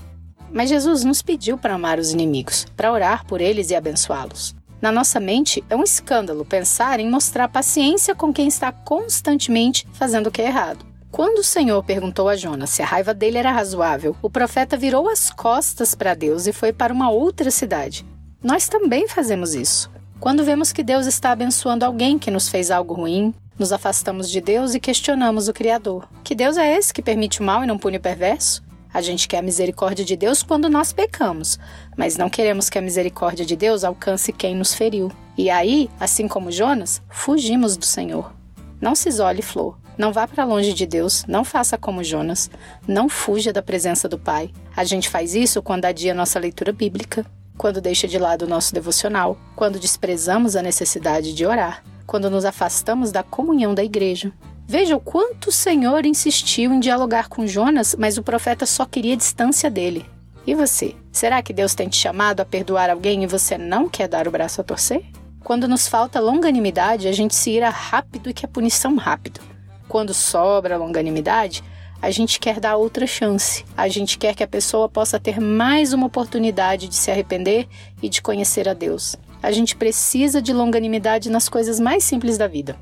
Mas 0.53 0.69
Jesus 0.69 1.05
nos 1.05 1.23
pediu 1.23 1.57
para 1.57 1.75
amar 1.75 1.99
os 1.99 2.13
inimigos, 2.13 2.67
para 2.77 2.93
orar 2.93 3.25
por 3.25 3.41
eles 3.41 3.71
e 3.71 3.75
abençoá-los. 3.75 4.55
Na 4.83 4.93
nossa 4.93 5.19
mente, 5.19 5.65
é 5.71 5.75
um 5.77 5.83
escândalo 5.83 6.45
pensar 6.45 7.01
em 7.01 7.09
mostrar 7.09 7.49
paciência 7.49 8.15
com 8.15 8.31
quem 8.31 8.47
está 8.47 8.71
constantemente 8.71 9.89
fazendo 9.95 10.27
o 10.27 10.31
que 10.31 10.43
é 10.43 10.49
errado. 10.49 10.96
Quando 11.17 11.39
o 11.39 11.43
Senhor 11.43 11.83
perguntou 11.83 12.29
a 12.29 12.37
Jonas 12.37 12.69
se 12.69 12.83
a 12.83 12.85
raiva 12.85 13.15
dele 13.15 13.39
era 13.39 13.51
razoável, 13.51 14.15
o 14.21 14.29
profeta 14.29 14.77
virou 14.77 15.09
as 15.09 15.31
costas 15.31 15.95
para 15.95 16.13
Deus 16.13 16.47
e 16.47 16.53
foi 16.53 16.75
para 16.75 16.93
uma 16.93 17.09
outra 17.09 17.51
cidade. 17.51 18.05
Nós 18.45 18.69
também 18.69 19.09
fazemos 19.09 19.55
isso. 19.55 19.91
Quando 20.21 20.45
vemos 20.45 20.73
que 20.73 20.83
Deus 20.83 21.07
está 21.07 21.31
abençoando 21.31 21.87
alguém 21.87 22.19
que 22.19 22.31
nos 22.31 22.51
fez 22.51 22.71
algo 22.71 22.93
ruim, 22.93 23.33
nos 23.59 23.73
afastamos 23.73 24.31
de 24.31 24.43
Deus 24.43 24.75
e 24.75 24.79
questionamos 24.79 25.49
o 25.49 25.55
Criador. 25.55 26.07
Que 26.23 26.35
Deus 26.35 26.59
é 26.59 26.77
esse 26.77 26.93
que 26.93 27.01
permite 27.01 27.41
o 27.41 27.45
mal 27.45 27.65
e 27.65 27.67
não 27.67 27.79
pune 27.79 27.97
o 27.97 28.01
perverso? 28.01 28.63
A 28.93 29.01
gente 29.01 29.27
quer 29.27 29.39
a 29.39 29.43
misericórdia 29.43 30.05
de 30.05 30.17
Deus 30.17 30.43
quando 30.43 30.69
nós 30.69 30.93
pecamos, 30.93 31.59
mas 31.97 32.19
não 32.19 32.29
queremos 32.29 32.69
que 32.69 32.77
a 32.77 32.83
misericórdia 32.83 33.47
de 33.47 33.57
Deus 33.57 33.85
alcance 33.85 34.35
quem 34.35 34.55
nos 34.55 34.75
feriu. 34.75 35.11
E 35.35 35.49
aí, 35.49 35.89
assim 35.99 36.29
como 36.29 36.53
Jonas, 36.53 37.01
fugimos 37.09 37.75
do 37.75 37.87
Senhor. 37.87 38.35
Não 38.79 38.95
se 38.95 39.09
isole, 39.09 39.41
flor. 39.41 39.79
Não 39.99 40.13
vá 40.13 40.27
para 40.27 40.45
longe 40.45 40.75
de 40.75 40.87
Deus, 40.87 41.25
não 41.27 41.43
faça 41.43 41.79
como 41.79 42.05
Jonas, 42.05 42.51
não 42.87 43.09
fuja 43.09 43.53
da 43.53 43.63
presença 43.63 44.09
do 44.09 44.19
Pai. 44.19 44.51
A 44.77 44.85
gente 44.85 45.09
faz 45.09 45.35
isso 45.35 45.63
quando 45.63 45.87
adia 45.87 46.15
nossa 46.15 46.39
leitura 46.39 46.73
bíblica, 46.73 47.25
quando 47.57 47.81
deixa 47.81 48.07
de 48.07 48.19
lado 48.19 48.43
o 48.43 48.49
nosso 48.49 48.75
devocional, 48.75 49.39
quando 49.55 49.79
desprezamos 49.79 50.55
a 50.55 50.63
necessidade 50.63 51.33
de 51.33 51.47
orar, 51.47 51.83
quando 52.07 52.31
nos 52.31 52.45
afastamos 52.45 53.11
da 53.11 53.23
comunhão 53.23 53.75
da 53.75 53.83
igreja. 53.83 54.33
Veja 54.69 54.97
o 54.97 55.01
quanto 55.01 55.49
o 55.49 55.53
Senhor 55.53 56.05
insistiu 56.05 56.73
em 56.73 56.81
dialogar 56.81 57.29
com 57.29 57.47
Jonas, 57.47 57.97
mas 57.99 58.19
o 58.19 58.23
profeta 58.23 58.67
só 58.67 58.85
queria 58.85 59.17
distância 59.17 59.71
dele. 59.71 60.05
E 60.47 60.55
você? 60.55 60.95
Será 61.11 61.43
que 61.43 61.53
Deus 61.53 61.75
tem 61.75 61.89
te 61.89 61.97
chamado 61.97 62.41
a 62.41 62.45
perdoar 62.45 62.91
alguém 62.91 63.25
e 63.25 63.27
você 63.27 63.57
não 63.57 63.89
quer 63.89 64.09
dar 64.09 64.29
o 64.29 64.31
braço 64.31 64.61
a 64.61 64.65
torcer? 64.65 65.05
Quando 65.43 65.69
nos 65.69 65.89
falta 65.89 66.21
longanimidade, 66.21 67.09
a 67.09 67.13
gente 67.13 67.35
se 67.35 67.53
ira 67.53 67.71
rápido 67.71 68.29
e 68.29 68.35
quer 68.35 68.49
punição 68.49 68.97
rápido. 68.97 69.41
Quando 69.89 70.13
sobra 70.13 70.77
longanimidade, 70.77 71.63
a 72.01 72.11
gente 72.11 72.39
quer 72.39 72.61
dar 72.61 72.77
outra 72.77 73.07
chance. 73.07 73.65
A 73.77 73.89
gente 73.89 74.19
quer 74.19 74.35
que 74.35 74.43
a 74.43 74.49
pessoa 74.49 74.89
possa 74.89 75.19
ter 75.19 75.41
mais 75.41 75.93
uma 75.93 76.07
oportunidade 76.07 76.89
de 76.89 76.95
se 76.95 77.11
arrepender 77.11 77.67
e 78.03 78.09
de 78.09 78.21
conhecer 78.21 78.69
a 78.69 78.75
Deus. 78.75 79.17
A 79.43 79.51
gente 79.53 79.77
precisa 79.77 80.43
de 80.43 80.53
longanimidade 80.53 81.31
nas 81.31 81.49
coisas 81.49 81.79
mais 81.79 82.05
simples 82.05 82.37
da 82.37 82.47
vida. 82.47 82.77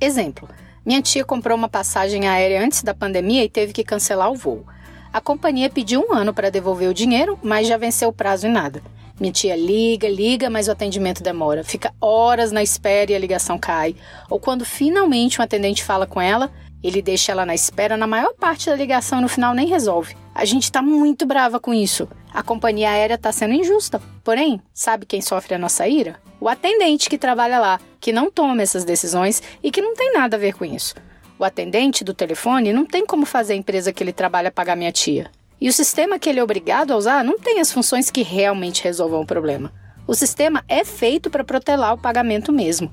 Exemplo: 0.00 0.48
minha 0.84 1.02
tia 1.02 1.24
comprou 1.24 1.56
uma 1.56 1.68
passagem 1.68 2.28
aérea 2.28 2.64
antes 2.64 2.82
da 2.82 2.94
pandemia 2.94 3.44
e 3.44 3.48
teve 3.48 3.72
que 3.72 3.84
cancelar 3.84 4.30
o 4.30 4.36
voo. 4.36 4.64
A 5.12 5.20
companhia 5.20 5.70
pediu 5.70 6.06
um 6.08 6.14
ano 6.14 6.32
para 6.32 6.50
devolver 6.50 6.88
o 6.88 6.94
dinheiro, 6.94 7.38
mas 7.42 7.66
já 7.66 7.76
venceu 7.76 8.10
o 8.10 8.12
prazo 8.12 8.46
e 8.46 8.50
nada. 8.50 8.82
Minha 9.18 9.32
tia 9.32 9.56
liga, 9.56 10.06
liga, 10.06 10.50
mas 10.50 10.68
o 10.68 10.72
atendimento 10.72 11.22
demora. 11.22 11.64
Fica 11.64 11.94
horas 11.98 12.52
na 12.52 12.62
espera 12.62 13.12
e 13.12 13.14
a 13.14 13.18
ligação 13.18 13.58
cai. 13.58 13.96
Ou 14.28 14.38
quando 14.38 14.64
finalmente 14.64 15.40
um 15.40 15.44
atendente 15.44 15.82
fala 15.82 16.06
com 16.06 16.20
ela, 16.20 16.52
ele 16.82 17.00
deixa 17.00 17.32
ela 17.32 17.46
na 17.46 17.54
espera 17.54 17.96
na 17.96 18.06
maior 18.06 18.34
parte 18.34 18.66
da 18.66 18.76
ligação 18.76 19.18
e 19.18 19.22
no 19.22 19.28
final 19.28 19.54
nem 19.54 19.66
resolve. 19.66 20.14
A 20.34 20.44
gente 20.44 20.70
tá 20.70 20.82
muito 20.82 21.24
brava 21.24 21.58
com 21.58 21.72
isso. 21.72 22.06
A 22.32 22.42
companhia 22.42 22.90
aérea 22.90 23.16
tá 23.16 23.32
sendo 23.32 23.54
injusta. 23.54 24.02
Porém, 24.22 24.60
sabe 24.74 25.06
quem 25.06 25.22
sofre 25.22 25.54
a 25.54 25.58
nossa 25.58 25.88
ira? 25.88 26.20
O 26.38 26.46
atendente 26.46 27.08
que 27.08 27.16
trabalha 27.16 27.58
lá, 27.58 27.80
que 27.98 28.12
não 28.12 28.30
toma 28.30 28.60
essas 28.60 28.84
decisões 28.84 29.42
e 29.62 29.70
que 29.70 29.80
não 29.80 29.94
tem 29.94 30.12
nada 30.12 30.36
a 30.36 30.38
ver 30.38 30.52
com 30.52 30.64
isso. 30.66 30.94
O 31.38 31.44
atendente 31.44 32.04
do 32.04 32.12
telefone 32.12 32.72
não 32.72 32.84
tem 32.84 33.06
como 33.06 33.24
fazer 33.24 33.54
a 33.54 33.56
empresa 33.56 33.92
que 33.94 34.02
ele 34.04 34.12
trabalha 34.12 34.50
pagar 34.50 34.76
minha 34.76 34.92
tia. 34.92 35.30
E 35.60 35.68
o 35.68 35.72
sistema 35.72 36.18
que 36.18 36.28
ele 36.28 36.38
é 36.38 36.44
obrigado 36.44 36.92
a 36.92 36.96
usar 36.96 37.24
não 37.24 37.38
tem 37.38 37.60
as 37.60 37.72
funções 37.72 38.10
que 38.10 38.22
realmente 38.22 38.84
resolvam 38.84 39.22
o 39.22 39.26
problema. 39.26 39.72
O 40.06 40.14
sistema 40.14 40.62
é 40.68 40.84
feito 40.84 41.30
para 41.30 41.44
protelar 41.44 41.94
o 41.94 41.98
pagamento 41.98 42.52
mesmo. 42.52 42.92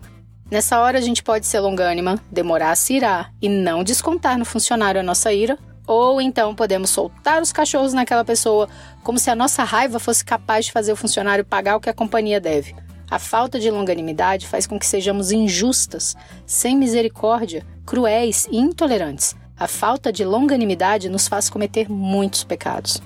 Nessa 0.49 0.79
hora 0.79 0.97
a 0.97 1.01
gente 1.01 1.21
pode 1.21 1.45
ser 1.45 1.59
longânima, 1.59 2.19
demorar 2.31 2.71
a 2.71 2.75
se 2.75 2.93
irar 2.93 3.33
e 3.41 3.49
não 3.49 3.83
descontar 3.83 4.37
no 4.37 4.45
funcionário 4.45 5.01
a 5.01 5.03
nossa 5.03 5.33
ira, 5.33 5.57
ou 5.85 6.21
então 6.21 6.55
podemos 6.55 6.89
soltar 6.89 7.41
os 7.41 7.51
cachorros 7.51 7.93
naquela 7.93 8.23
pessoa 8.23 8.69
como 9.03 9.19
se 9.19 9.29
a 9.29 9.35
nossa 9.35 9.63
raiva 9.63 9.99
fosse 9.99 10.23
capaz 10.23 10.65
de 10.65 10.71
fazer 10.71 10.93
o 10.93 10.95
funcionário 10.97 11.43
pagar 11.43 11.75
o 11.75 11.79
que 11.81 11.89
a 11.89 11.93
companhia 11.93 12.39
deve. 12.39 12.75
A 13.11 13.19
falta 13.19 13.59
de 13.59 13.69
longanimidade 13.69 14.47
faz 14.47 14.65
com 14.65 14.79
que 14.79 14.85
sejamos 14.85 15.31
injustas, 15.31 16.15
sem 16.45 16.77
misericórdia, 16.77 17.65
cruéis 17.85 18.47
e 18.49 18.57
intolerantes. 18.57 19.35
A 19.55 19.67
falta 19.67 20.11
de 20.11 20.25
longanimidade 20.25 21.09
nos 21.09 21.27
faz 21.27 21.47
cometer 21.49 21.89
muitos 21.89 22.43
pecados. 22.43 22.99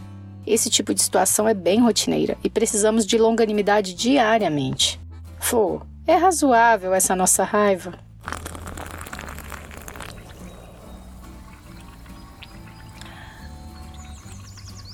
Esse 0.46 0.70
tipo 0.70 0.94
de 0.94 1.02
situação 1.02 1.48
é 1.48 1.54
bem 1.54 1.82
rotineira 1.82 2.38
e 2.42 2.50
precisamos 2.50 3.06
de 3.06 3.18
longanimidade 3.18 3.94
diariamente. 3.94 5.00
Flor, 5.40 5.86
é 6.06 6.16
razoável 6.16 6.94
essa 6.94 7.16
nossa 7.16 7.44
raiva? 7.44 8.00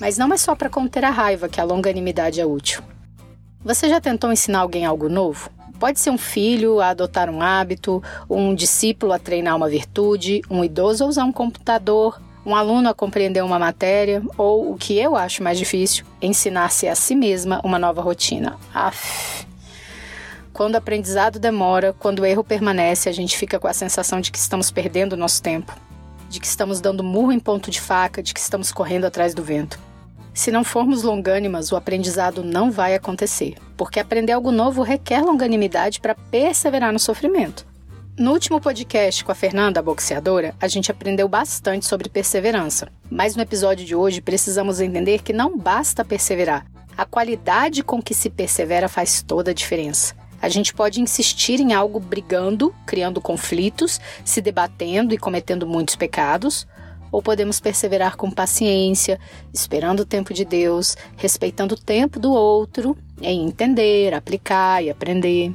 Mas 0.00 0.18
não 0.18 0.32
é 0.32 0.36
só 0.36 0.56
para 0.56 0.68
conter 0.68 1.04
a 1.04 1.10
raiva 1.10 1.48
que 1.48 1.60
a 1.60 1.64
longanimidade 1.64 2.40
é 2.40 2.44
útil. 2.44 2.82
Você 3.64 3.88
já 3.88 4.00
tentou 4.00 4.32
ensinar 4.32 4.58
alguém 4.58 4.84
algo 4.84 5.08
novo? 5.08 5.48
Pode 5.78 6.00
ser 6.00 6.10
um 6.10 6.18
filho 6.18 6.80
a 6.80 6.88
adotar 6.88 7.28
um 7.28 7.42
hábito, 7.42 8.02
um 8.28 8.54
discípulo 8.54 9.12
a 9.12 9.18
treinar 9.18 9.56
uma 9.56 9.68
virtude, 9.68 10.40
um 10.48 10.64
idoso 10.64 11.04
a 11.04 11.06
usar 11.06 11.24
um 11.24 11.32
computador, 11.32 12.20
um 12.46 12.54
aluno 12.54 12.88
a 12.88 12.94
compreender 12.94 13.42
uma 13.42 13.58
matéria, 13.58 14.22
ou 14.36 14.72
o 14.72 14.76
que 14.76 14.98
eu 14.98 15.16
acho 15.16 15.42
mais 15.42 15.58
difícil, 15.58 16.04
ensinar-se 16.20 16.86
a 16.86 16.94
si 16.94 17.14
mesma 17.14 17.60
uma 17.64 17.78
nova 17.78 18.02
rotina. 18.02 18.56
Aff. 18.72 19.46
Quando 20.52 20.74
o 20.74 20.78
aprendizado 20.78 21.38
demora, 21.40 21.92
quando 21.92 22.20
o 22.20 22.24
erro 22.24 22.44
permanece, 22.44 23.08
a 23.08 23.12
gente 23.12 23.36
fica 23.36 23.58
com 23.58 23.66
a 23.66 23.72
sensação 23.72 24.20
de 24.20 24.30
que 24.30 24.38
estamos 24.38 24.70
perdendo 24.70 25.14
o 25.14 25.16
nosso 25.16 25.42
tempo, 25.42 25.74
de 26.28 26.38
que 26.38 26.46
estamos 26.46 26.80
dando 26.80 27.02
murro 27.02 27.32
em 27.32 27.40
ponto 27.40 27.70
de 27.70 27.80
faca, 27.80 28.22
de 28.22 28.32
que 28.32 28.38
estamos 28.40 28.70
correndo 28.70 29.04
atrás 29.04 29.34
do 29.34 29.42
vento. 29.42 29.78
Se 30.34 30.50
não 30.50 30.64
formos 30.64 31.04
longânimas, 31.04 31.70
o 31.70 31.76
aprendizado 31.76 32.42
não 32.42 32.68
vai 32.68 32.96
acontecer, 32.96 33.54
porque 33.76 34.00
aprender 34.00 34.32
algo 34.32 34.50
novo 34.50 34.82
requer 34.82 35.22
longanimidade 35.22 36.00
para 36.00 36.16
perseverar 36.16 36.92
no 36.92 36.98
sofrimento. 36.98 37.64
No 38.18 38.32
último 38.32 38.60
podcast 38.60 39.24
com 39.24 39.30
a 39.30 39.34
Fernanda, 39.34 39.78
a 39.78 39.82
boxeadora, 39.82 40.52
a 40.60 40.66
gente 40.66 40.90
aprendeu 40.90 41.28
bastante 41.28 41.86
sobre 41.86 42.08
perseverança. 42.08 42.88
Mas 43.08 43.36
no 43.36 43.42
episódio 43.42 43.86
de 43.86 43.94
hoje 43.94 44.20
precisamos 44.20 44.80
entender 44.80 45.22
que 45.22 45.32
não 45.32 45.56
basta 45.56 46.04
perseverar. 46.04 46.66
A 46.96 47.04
qualidade 47.04 47.84
com 47.84 48.02
que 48.02 48.12
se 48.12 48.28
persevera 48.28 48.88
faz 48.88 49.22
toda 49.22 49.52
a 49.52 49.54
diferença. 49.54 50.16
A 50.42 50.48
gente 50.48 50.74
pode 50.74 51.00
insistir 51.00 51.60
em 51.60 51.72
algo 51.72 51.98
brigando, 52.00 52.74
criando 52.84 53.20
conflitos, 53.20 54.00
se 54.24 54.40
debatendo 54.40 55.14
e 55.14 55.18
cometendo 55.18 55.66
muitos 55.66 55.96
pecados, 55.96 56.66
ou 57.14 57.22
podemos 57.22 57.60
perseverar 57.60 58.16
com 58.16 58.28
paciência, 58.28 59.20
esperando 59.52 60.00
o 60.00 60.04
tempo 60.04 60.34
de 60.34 60.44
Deus, 60.44 60.96
respeitando 61.16 61.76
o 61.76 61.80
tempo 61.80 62.18
do 62.18 62.32
outro, 62.32 62.98
em 63.22 63.46
entender, 63.46 64.12
aplicar 64.12 64.82
e 64.82 64.90
aprender. 64.90 65.54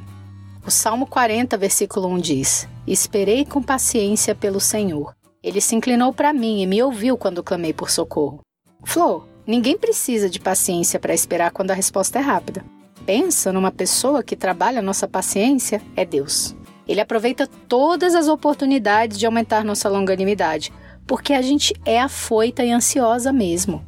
O 0.66 0.70
Salmo 0.70 1.06
40, 1.06 1.58
versículo 1.58 2.08
1 2.08 2.18
diz: 2.18 2.68
Esperei 2.86 3.44
com 3.44 3.62
paciência 3.62 4.34
pelo 4.34 4.58
Senhor. 4.58 5.14
Ele 5.42 5.60
se 5.60 5.76
inclinou 5.76 6.14
para 6.14 6.32
mim 6.32 6.62
e 6.62 6.66
me 6.66 6.82
ouviu 6.82 7.18
quando 7.18 7.42
clamei 7.42 7.74
por 7.74 7.90
socorro. 7.90 8.40
Flor, 8.82 9.28
ninguém 9.46 9.76
precisa 9.76 10.30
de 10.30 10.40
paciência 10.40 10.98
para 10.98 11.12
esperar 11.12 11.50
quando 11.50 11.72
a 11.72 11.74
resposta 11.74 12.18
é 12.18 12.22
rápida. 12.22 12.64
Pensa 13.04 13.52
numa 13.52 13.70
pessoa 13.70 14.22
que 14.22 14.34
trabalha 14.34 14.80
nossa 14.80 15.06
paciência, 15.06 15.82
é 15.94 16.06
Deus. 16.06 16.56
Ele 16.88 17.02
aproveita 17.02 17.46
todas 17.68 18.14
as 18.14 18.28
oportunidades 18.28 19.18
de 19.18 19.26
aumentar 19.26 19.62
nossa 19.62 19.90
longanimidade, 19.90 20.72
porque 21.10 21.32
a 21.32 21.42
gente 21.42 21.74
é 21.84 22.00
afoita 22.00 22.64
e 22.64 22.70
ansiosa 22.70 23.32
mesmo. 23.32 23.84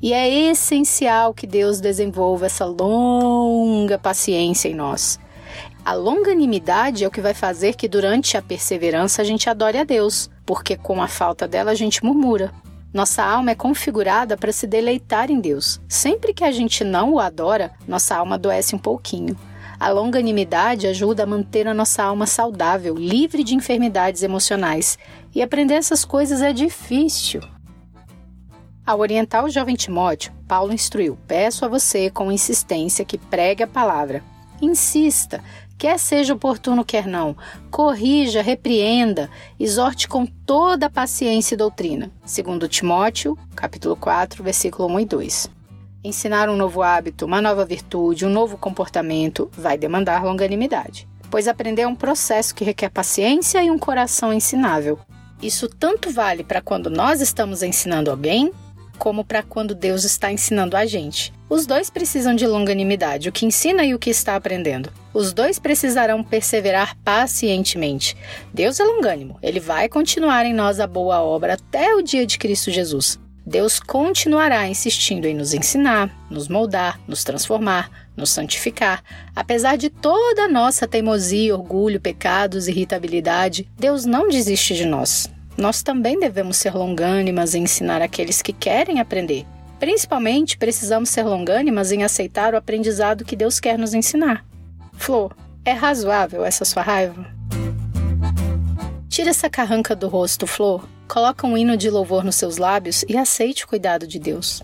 E 0.00 0.12
é 0.12 0.30
essencial 0.52 1.34
que 1.34 1.48
Deus 1.48 1.80
desenvolva 1.80 2.46
essa 2.46 2.64
longa 2.64 3.98
paciência 3.98 4.68
em 4.68 4.74
nós. 4.74 5.18
A 5.84 5.94
longanimidade 5.94 7.02
é 7.02 7.08
o 7.08 7.10
que 7.10 7.20
vai 7.20 7.34
fazer 7.34 7.74
que 7.74 7.88
durante 7.88 8.36
a 8.36 8.42
perseverança 8.42 9.20
a 9.20 9.24
gente 9.24 9.50
adore 9.50 9.78
a 9.78 9.82
Deus, 9.82 10.30
porque 10.46 10.76
com 10.76 11.02
a 11.02 11.08
falta 11.08 11.48
dela 11.48 11.72
a 11.72 11.74
gente 11.74 12.04
murmura. 12.04 12.52
Nossa 12.94 13.24
alma 13.24 13.50
é 13.50 13.56
configurada 13.56 14.36
para 14.36 14.52
se 14.52 14.68
deleitar 14.68 15.32
em 15.32 15.40
Deus. 15.40 15.80
Sempre 15.88 16.32
que 16.32 16.44
a 16.44 16.52
gente 16.52 16.84
não 16.84 17.14
o 17.14 17.18
adora, 17.18 17.72
nossa 17.84 18.14
alma 18.14 18.36
adoece 18.36 18.76
um 18.76 18.78
pouquinho. 18.78 19.36
A 19.80 19.90
longanimidade 19.90 20.88
ajuda 20.88 21.22
a 21.22 21.26
manter 21.26 21.68
a 21.68 21.74
nossa 21.74 22.02
alma 22.02 22.26
saudável, 22.26 22.96
livre 22.96 23.44
de 23.44 23.54
enfermidades 23.54 24.24
emocionais. 24.24 24.98
E 25.32 25.40
aprender 25.40 25.74
essas 25.74 26.04
coisas 26.04 26.42
é 26.42 26.52
difícil. 26.52 27.40
Ao 28.84 28.98
orientar 28.98 29.44
o 29.44 29.50
jovem 29.50 29.76
Timóteo, 29.76 30.32
Paulo 30.48 30.72
instruiu: 30.72 31.16
Peço 31.28 31.64
a 31.64 31.68
você 31.68 32.10
com 32.10 32.32
insistência 32.32 33.04
que 33.04 33.18
pregue 33.18 33.62
a 33.62 33.68
palavra. 33.68 34.24
Insista, 34.60 35.44
quer 35.76 35.96
seja 35.96 36.34
oportuno, 36.34 36.84
quer 36.84 37.06
não, 37.06 37.36
corrija, 37.70 38.42
repreenda, 38.42 39.30
exorte 39.60 40.08
com 40.08 40.26
toda 40.26 40.86
a 40.86 40.90
paciência 40.90 41.54
e 41.54 41.58
doutrina. 41.58 42.10
Segundo 42.24 42.66
Timóteo, 42.66 43.38
capítulo 43.54 43.94
4, 43.94 44.42
versículo 44.42 44.88
1 44.88 45.00
e 45.00 45.04
2. 45.04 45.57
Ensinar 46.08 46.48
um 46.48 46.56
novo 46.56 46.82
hábito, 46.82 47.26
uma 47.26 47.42
nova 47.42 47.66
virtude, 47.66 48.24
um 48.24 48.30
novo 48.30 48.56
comportamento 48.56 49.50
vai 49.52 49.76
demandar 49.76 50.24
longanimidade, 50.24 51.06
pois 51.30 51.46
aprender 51.46 51.82
é 51.82 51.86
um 51.86 51.94
processo 51.94 52.54
que 52.54 52.64
requer 52.64 52.88
paciência 52.88 53.62
e 53.62 53.70
um 53.70 53.78
coração 53.78 54.32
ensinável. 54.32 54.98
Isso 55.42 55.68
tanto 55.68 56.10
vale 56.10 56.42
para 56.42 56.62
quando 56.62 56.88
nós 56.88 57.20
estamos 57.20 57.62
ensinando 57.62 58.10
alguém, 58.10 58.50
como 58.98 59.22
para 59.22 59.42
quando 59.42 59.74
Deus 59.74 60.02
está 60.04 60.32
ensinando 60.32 60.78
a 60.78 60.86
gente. 60.86 61.30
Os 61.46 61.66
dois 61.66 61.90
precisam 61.90 62.34
de 62.34 62.46
longanimidade, 62.46 63.28
o 63.28 63.32
que 63.32 63.44
ensina 63.44 63.84
e 63.84 63.94
o 63.94 63.98
que 63.98 64.08
está 64.08 64.34
aprendendo. 64.34 64.90
Os 65.12 65.34
dois 65.34 65.58
precisarão 65.58 66.24
perseverar 66.24 66.96
pacientemente. 67.04 68.16
Deus 68.54 68.80
é 68.80 68.84
longânimo, 68.84 69.38
ele 69.42 69.60
vai 69.60 69.90
continuar 69.90 70.46
em 70.46 70.54
nós 70.54 70.80
a 70.80 70.86
boa 70.86 71.20
obra 71.20 71.52
até 71.52 71.94
o 71.94 72.00
dia 72.00 72.24
de 72.24 72.38
Cristo 72.38 72.70
Jesus. 72.70 73.20
Deus 73.48 73.80
continuará 73.80 74.68
insistindo 74.68 75.24
em 75.24 75.34
nos 75.34 75.54
ensinar, 75.54 76.14
nos 76.28 76.48
moldar, 76.48 77.00
nos 77.08 77.24
transformar, 77.24 77.90
nos 78.14 78.28
santificar. 78.28 79.02
Apesar 79.34 79.78
de 79.78 79.88
toda 79.88 80.42
a 80.42 80.48
nossa 80.48 80.86
teimosia, 80.86 81.56
orgulho, 81.56 81.98
pecados, 81.98 82.68
irritabilidade, 82.68 83.66
Deus 83.74 84.04
não 84.04 84.28
desiste 84.28 84.74
de 84.74 84.84
nós. 84.84 85.32
Nós 85.56 85.82
também 85.82 86.20
devemos 86.20 86.58
ser 86.58 86.74
longânimas 86.74 87.54
em 87.54 87.62
ensinar 87.62 88.02
aqueles 88.02 88.42
que 88.42 88.52
querem 88.52 89.00
aprender. 89.00 89.46
Principalmente, 89.80 90.58
precisamos 90.58 91.08
ser 91.08 91.22
longânimas 91.22 91.90
em 91.90 92.02
aceitar 92.02 92.52
o 92.52 92.58
aprendizado 92.58 93.24
que 93.24 93.34
Deus 93.34 93.58
quer 93.58 93.78
nos 93.78 93.94
ensinar. 93.94 94.44
Flor, 94.92 95.34
é 95.64 95.72
razoável 95.72 96.44
essa 96.44 96.66
sua 96.66 96.82
raiva? 96.82 97.37
Tira 99.18 99.30
essa 99.30 99.50
carranca 99.50 99.96
do 99.96 100.06
rosto, 100.06 100.46
Flor. 100.46 100.88
Coloca 101.08 101.44
um 101.44 101.58
hino 101.58 101.76
de 101.76 101.90
louvor 101.90 102.22
nos 102.22 102.36
seus 102.36 102.56
lábios 102.56 103.04
e 103.08 103.16
aceite 103.16 103.64
o 103.64 103.66
cuidado 103.66 104.06
de 104.06 104.16
Deus. 104.16 104.62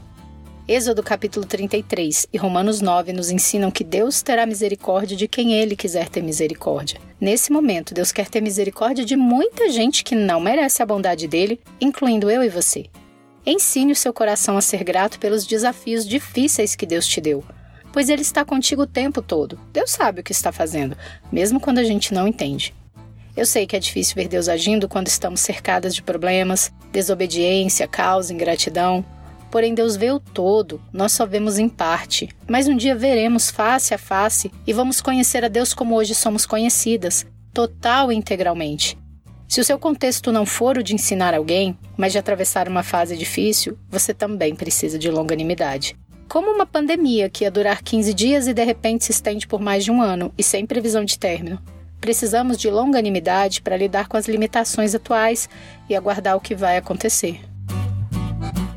Êxodo 0.69 1.03
capítulo 1.03 1.45
33 1.45 2.29
e 2.33 2.39
Romanos 2.39 2.81
9 2.81 3.13
nos 3.13 3.33
ensinam 3.33 3.69
que 3.69 3.83
Deus 3.83 4.23
terá 4.23 4.47
misericórdia 4.47 5.17
de 5.17 5.27
quem 5.27 5.55
ele 5.55 5.75
quiser 5.75 6.09
ter 6.09 6.23
misericórdia. 6.23 7.01
Nesse 7.21 7.51
momento, 7.51 7.93
Deus 7.93 8.13
quer 8.13 8.29
ter 8.29 8.41
misericórdia 8.41 9.05
de 9.05 9.17
muita 9.17 9.69
gente 9.71 10.05
que 10.05 10.15
não 10.15 10.39
merece 10.39 10.81
a 10.81 10.87
bondade 10.87 11.27
dele, 11.27 11.61
incluindo 11.81 12.31
eu 12.31 12.41
e 12.41 12.49
você. 12.49 12.87
Ensine 13.45 13.91
o 13.91 13.97
seu 13.97 14.13
coração 14.13 14.57
a 14.57 14.61
ser 14.61 14.85
grato 14.85 15.19
pelos 15.19 15.45
desafios 15.45 16.07
difíceis 16.07 16.77
que 16.77 16.87
Deus 16.87 17.09
te 17.09 17.21
deu, 17.21 17.43
pois 17.93 18.09
Ele 18.09 18.23
está 18.23 18.45
contigo 18.45 18.83
o 18.83 18.87
tempo 18.87 19.21
todo. 19.21 19.59
Deus 19.73 19.91
sabe 19.91 20.21
o 20.21 20.23
que 20.23 20.31
está 20.31 20.53
fazendo, 20.53 20.97
mesmo 21.33 21.59
quando 21.59 21.81
a 21.81 21.85
gente 21.85 22.15
não 22.15 22.29
entende. 22.29 22.73
Eu 23.37 23.45
sei 23.45 23.67
que 23.67 23.75
é 23.75 23.81
difícil 23.81 24.15
ver 24.15 24.29
Deus 24.29 24.49
agindo 24.49 24.89
quando 24.89 25.09
estamos 25.09 25.41
cercadas 25.41 25.95
de 25.95 26.03
problemas, 26.03 26.73
desobediência, 26.93 27.89
caos, 27.89 28.31
ingratidão. 28.31 29.05
Porém, 29.51 29.75
Deus 29.75 29.97
vê 29.97 30.11
o 30.13 30.21
todo, 30.21 30.81
nós 30.93 31.13
só 31.13 31.27
vemos 31.27 31.59
em 31.59 31.69
parte. 31.69 32.29
Mas 32.47 32.69
um 32.69 32.77
dia 32.77 32.95
veremos 32.95 33.51
face 33.51 33.93
a 33.93 33.99
face 33.99 34.53
e 34.67 34.73
vamos 34.73 35.01
conhecer 35.01 35.45
a 35.45 35.49
Deus 35.49 35.75
como 35.75 35.97
hoje 35.97 36.15
somos 36.15 36.47
conhecidas, 36.47 37.27
total 37.53 38.13
e 38.13 38.15
integralmente. 38.15 38.97
Se 39.49 39.61
o 39.61 39.65
seu 39.65 39.79
contexto 39.79 40.33
não 40.33 40.47
for 40.47 40.79
o 40.79 40.83
de 40.83 40.95
ensinar 40.95 41.35
alguém, 41.35 41.77
mas 41.97 42.13
de 42.13 42.19
atravessar 42.19 42.69
uma 42.69 42.83
fase 42.83 43.17
difícil, 43.17 43.77
você 43.89 44.15
também 44.15 44.55
precisa 44.55 44.99
de 44.99 45.11
longanimidade. 45.11 45.97
Como 46.29 46.51
uma 46.51 46.67
pandemia 46.67 47.29
que 47.29 47.45
ia 47.45 47.51
durar 47.51 47.83
15 47.83 48.15
dias 48.15 48.47
e 48.49 48.55
de 48.55 48.65
repente 48.65 49.05
se 49.05 49.13
estende 49.13 49.47
por 49.47 49.61
mais 49.61 49.85
de 49.85 49.91
um 49.91 50.01
ano 50.01 50.33
e 50.39 50.43
sem 50.43 50.65
previsão 50.67 51.05
de 51.05 51.19
término. 51.19 51.61
Precisamos 52.05 52.59
de 52.59 52.69
longanimidade 52.69 53.63
para 53.63 53.79
lidar 53.79 54.09
com 54.09 54.19
as 54.19 54.29
limitações 54.29 54.95
atuais 54.95 55.49
e 55.89 55.97
aguardar 55.97 56.37
o 56.37 56.41
que 56.41 56.55
vai 56.55 56.77
acontecer. 56.77 57.41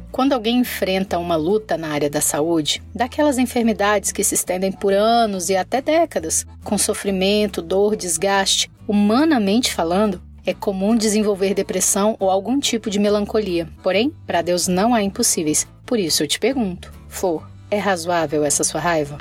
Quando 0.10 0.32
alguém 0.32 0.60
enfrenta 0.60 1.20
uma 1.20 1.36
luta 1.36 1.76
na 1.76 1.90
área 1.90 2.10
da 2.10 2.22
saúde, 2.22 2.82
daquelas 2.96 3.38
enfermidades 3.38 4.14
que 4.14 4.24
se 4.24 4.34
estendem 4.34 4.72
por 4.72 4.94
anos 4.94 5.50
e 5.50 5.58
até 5.58 5.82
décadas, 5.82 6.46
com 6.64 6.78
sofrimento, 6.78 7.62
dor, 7.62 7.98
desgaste, 7.98 8.72
humanamente 8.88 9.74
falando, 9.74 10.22
é 10.46 10.54
comum 10.54 10.96
desenvolver 10.96 11.54
depressão 11.54 12.16
ou 12.22 12.32
algum 12.32 12.62
tipo 12.62 12.90
de 12.90 12.98
melancolia. 12.98 13.68
Porém, 13.84 14.14
para 14.26 14.42
Deus 14.42 14.70
não 14.70 14.96
há 14.96 15.04
impossíveis. 15.04 15.68
Por 15.86 16.00
isso 16.00 16.24
eu 16.24 16.28
te 16.30 16.40
pergunto: 16.40 16.94
For, 17.10 17.46
é 17.70 17.78
razoável 17.78 18.46
essa 18.46 18.64
sua 18.64 18.80
raiva? 18.80 19.18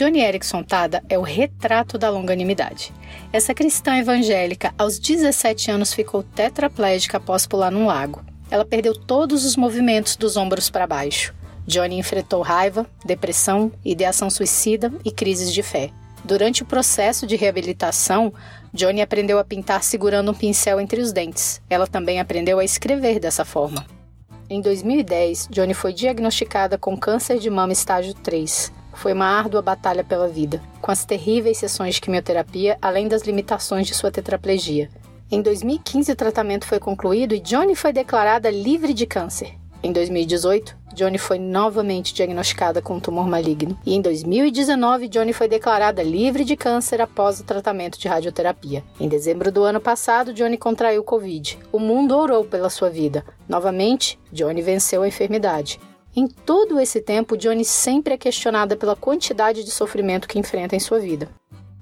Johnny 0.00 0.20
Erickson 0.20 0.62
Tada 0.62 1.02
é 1.10 1.18
o 1.18 1.20
retrato 1.20 1.98
da 1.98 2.08
longanimidade. 2.08 2.90
Essa 3.30 3.52
cristã 3.52 3.98
evangélica, 3.98 4.72
aos 4.78 4.98
17 4.98 5.70
anos, 5.70 5.92
ficou 5.92 6.22
tetraplégica 6.22 7.18
após 7.18 7.46
pular 7.46 7.70
num 7.70 7.84
lago. 7.84 8.24
Ela 8.50 8.64
perdeu 8.64 8.94
todos 8.94 9.44
os 9.44 9.56
movimentos 9.56 10.16
dos 10.16 10.38
ombros 10.38 10.70
para 10.70 10.86
baixo. 10.86 11.34
Johnny 11.66 11.98
enfrentou 11.98 12.40
raiva, 12.40 12.86
depressão, 13.04 13.70
ideação 13.84 14.30
suicida 14.30 14.90
e 15.04 15.12
crises 15.12 15.52
de 15.52 15.62
fé. 15.62 15.90
Durante 16.24 16.62
o 16.62 16.66
processo 16.66 17.26
de 17.26 17.36
reabilitação, 17.36 18.32
Johnny 18.72 19.02
aprendeu 19.02 19.38
a 19.38 19.44
pintar 19.44 19.82
segurando 19.82 20.30
um 20.30 20.34
pincel 20.34 20.80
entre 20.80 20.98
os 20.98 21.12
dentes. 21.12 21.60
Ela 21.68 21.86
também 21.86 22.20
aprendeu 22.20 22.58
a 22.58 22.64
escrever 22.64 23.20
dessa 23.20 23.44
forma. 23.44 23.84
Em 24.48 24.62
2010, 24.62 25.48
Johnny 25.50 25.74
foi 25.74 25.92
diagnosticada 25.92 26.78
com 26.78 26.96
câncer 26.96 27.38
de 27.38 27.50
mama 27.50 27.74
estágio 27.74 28.14
3. 28.14 28.79
Foi 29.00 29.14
uma 29.14 29.24
árdua 29.24 29.62
batalha 29.62 30.04
pela 30.04 30.28
vida, 30.28 30.60
com 30.78 30.90
as 30.90 31.06
terríveis 31.06 31.56
sessões 31.56 31.94
de 31.94 32.02
quimioterapia, 32.02 32.76
além 32.82 33.08
das 33.08 33.22
limitações 33.22 33.86
de 33.86 33.94
sua 33.94 34.10
tetraplegia. 34.10 34.90
Em 35.30 35.40
2015, 35.40 36.12
o 36.12 36.14
tratamento 36.16 36.66
foi 36.66 36.78
concluído 36.78 37.34
e 37.34 37.40
Johnny 37.40 37.74
foi 37.74 37.94
declarada 37.94 38.50
livre 38.50 38.92
de 38.92 39.06
câncer. 39.06 39.54
Em 39.82 39.90
2018, 39.90 40.76
Johnny 40.92 41.16
foi 41.16 41.38
novamente 41.38 42.12
diagnosticada 42.12 42.82
com 42.82 42.96
um 42.96 43.00
tumor 43.00 43.26
maligno. 43.26 43.78
E 43.86 43.94
em 43.94 44.02
2019, 44.02 45.08
Johnny 45.08 45.32
foi 45.32 45.48
declarada 45.48 46.02
livre 46.02 46.44
de 46.44 46.54
câncer 46.54 47.00
após 47.00 47.40
o 47.40 47.44
tratamento 47.44 47.98
de 47.98 48.06
radioterapia. 48.06 48.84
Em 49.00 49.08
dezembro 49.08 49.50
do 49.50 49.64
ano 49.64 49.80
passado, 49.80 50.34
Johnny 50.34 50.58
contraiu 50.58 51.02
Covid. 51.02 51.58
O 51.72 51.78
mundo 51.78 52.14
orou 52.14 52.44
pela 52.44 52.68
sua 52.68 52.90
vida. 52.90 53.24
Novamente, 53.48 54.18
Johnny 54.30 54.60
venceu 54.60 55.02
a 55.02 55.08
enfermidade. 55.08 55.80
Em 56.14 56.26
todo 56.26 56.80
esse 56.80 57.00
tempo, 57.00 57.36
Johnny 57.36 57.64
sempre 57.64 58.14
é 58.14 58.18
questionada 58.18 58.76
pela 58.76 58.96
quantidade 58.96 59.64
de 59.64 59.70
sofrimento 59.70 60.28
que 60.28 60.38
enfrenta 60.38 60.74
em 60.74 60.80
sua 60.80 60.98
vida. 60.98 61.28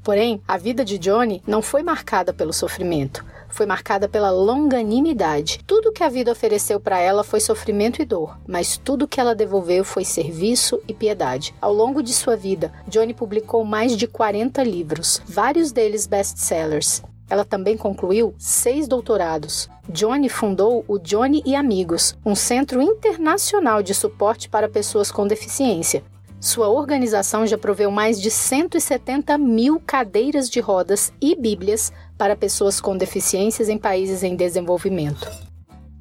Porém, 0.02 0.40
a 0.46 0.56
vida 0.56 0.84
de 0.84 0.98
Johnny 0.98 1.42
não 1.46 1.60
foi 1.60 1.82
marcada 1.82 2.32
pelo 2.32 2.52
sofrimento 2.52 3.24
foi 3.48 3.66
marcada 3.66 4.08
pela 4.08 4.30
longanimidade. 4.30 5.60
Tudo 5.66 5.92
que 5.92 6.02
a 6.02 6.08
vida 6.08 6.30
ofereceu 6.30 6.78
para 6.78 6.98
ela 6.98 7.24
foi 7.24 7.40
sofrimento 7.40 8.00
e 8.00 8.04
dor, 8.04 8.38
mas 8.46 8.76
tudo 8.76 9.08
que 9.08 9.20
ela 9.20 9.34
devolveu 9.34 9.84
foi 9.84 10.04
serviço 10.04 10.80
e 10.86 10.94
piedade. 10.94 11.54
Ao 11.60 11.72
longo 11.72 12.02
de 12.02 12.12
sua 12.12 12.36
vida, 12.36 12.72
Johnny 12.86 13.14
publicou 13.14 13.64
mais 13.64 13.96
de 13.96 14.06
40 14.06 14.62
livros, 14.62 15.22
vários 15.26 15.72
deles 15.72 16.06
best-sellers. 16.06 17.02
Ela 17.30 17.44
também 17.44 17.76
concluiu 17.76 18.34
seis 18.38 18.88
doutorados. 18.88 19.68
Johnny 19.88 20.28
fundou 20.28 20.84
o 20.88 20.98
Johnny 20.98 21.42
e 21.44 21.54
Amigos, 21.54 22.16
um 22.24 22.34
centro 22.34 22.80
internacional 22.80 23.82
de 23.82 23.94
suporte 23.94 24.48
para 24.48 24.68
pessoas 24.68 25.12
com 25.12 25.26
deficiência. 25.26 26.02
Sua 26.40 26.68
organização 26.68 27.46
já 27.46 27.58
proveu 27.58 27.90
mais 27.90 28.20
de 28.20 28.30
170 28.30 29.36
mil 29.36 29.82
cadeiras 29.84 30.48
de 30.48 30.60
rodas 30.60 31.12
e 31.20 31.34
bíblias 31.34 31.92
para 32.16 32.36
pessoas 32.36 32.80
com 32.80 32.96
deficiências 32.96 33.68
em 33.68 33.76
países 33.76 34.22
em 34.22 34.36
desenvolvimento. 34.36 35.28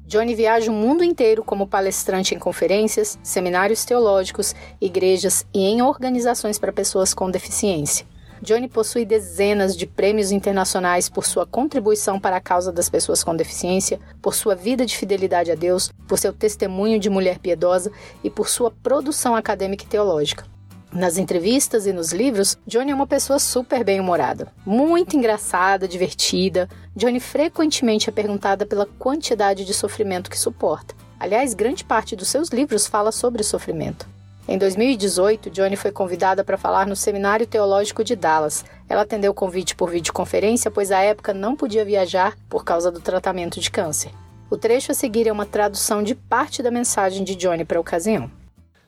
Johnny 0.06 0.34
viaja 0.34 0.70
o 0.70 0.74
mundo 0.74 1.04
inteiro 1.04 1.44
como 1.44 1.66
palestrante 1.66 2.34
em 2.34 2.38
conferências, 2.38 3.18
seminários 3.22 3.84
teológicos, 3.84 4.54
igrejas 4.80 5.44
e 5.52 5.60
em 5.60 5.82
organizações 5.82 6.58
para 6.58 6.72
pessoas 6.72 7.12
com 7.12 7.30
deficiência. 7.30 8.06
Johnny 8.42 8.68
possui 8.68 9.04
dezenas 9.04 9.76
de 9.76 9.86
prêmios 9.86 10.30
internacionais 10.30 11.08
por 11.08 11.26
sua 11.26 11.46
contribuição 11.46 12.18
para 12.18 12.36
a 12.36 12.40
causa 12.40 12.72
das 12.72 12.88
pessoas 12.88 13.24
com 13.24 13.34
deficiência, 13.34 13.98
por 14.22 14.34
sua 14.34 14.54
vida 14.54 14.86
de 14.86 14.96
fidelidade 14.96 15.50
a 15.50 15.54
Deus, 15.54 15.90
por 16.06 16.18
seu 16.18 16.32
testemunho 16.32 16.98
de 16.98 17.10
mulher 17.10 17.38
piedosa 17.38 17.90
e 18.22 18.30
por 18.30 18.48
sua 18.48 18.70
produção 18.70 19.34
acadêmica 19.34 19.84
e 19.84 19.88
teológica. 19.88 20.44
Nas 20.90 21.18
entrevistas 21.18 21.86
e 21.86 21.92
nos 21.92 22.12
livros, 22.12 22.56
Johnny 22.66 22.92
é 22.92 22.94
uma 22.94 23.06
pessoa 23.06 23.38
super 23.38 23.84
bem-humorada, 23.84 24.50
muito 24.64 25.16
engraçada, 25.16 25.86
divertida. 25.86 26.66
Johnny 26.96 27.20
frequentemente 27.20 28.08
é 28.08 28.12
perguntada 28.12 28.64
pela 28.64 28.86
quantidade 28.86 29.66
de 29.66 29.74
sofrimento 29.74 30.30
que 30.30 30.38
suporta. 30.38 30.94
Aliás, 31.20 31.52
grande 31.52 31.84
parte 31.84 32.16
dos 32.16 32.28
seus 32.28 32.48
livros 32.48 32.86
fala 32.86 33.12
sobre 33.12 33.42
sofrimento. 33.42 34.17
Em 34.50 34.56
2018, 34.56 35.50
Johnny 35.50 35.76
foi 35.76 35.92
convidada 35.92 36.42
para 36.42 36.56
falar 36.56 36.86
no 36.86 36.96
Seminário 36.96 37.46
Teológico 37.46 38.02
de 38.02 38.16
Dallas. 38.16 38.64
Ela 38.88 39.02
atendeu 39.02 39.32
o 39.32 39.34
convite 39.34 39.76
por 39.76 39.90
videoconferência, 39.90 40.70
pois 40.70 40.90
à 40.90 41.02
época 41.02 41.34
não 41.34 41.54
podia 41.54 41.84
viajar 41.84 42.34
por 42.48 42.64
causa 42.64 42.90
do 42.90 42.98
tratamento 42.98 43.60
de 43.60 43.70
câncer. 43.70 44.10
O 44.50 44.56
trecho 44.56 44.90
a 44.90 44.94
seguir 44.94 45.28
é 45.28 45.32
uma 45.32 45.44
tradução 45.44 46.02
de 46.02 46.14
parte 46.14 46.62
da 46.62 46.70
mensagem 46.70 47.24
de 47.24 47.34
Johnny 47.34 47.62
para 47.62 47.76
a 47.76 47.80
ocasião. 47.82 48.30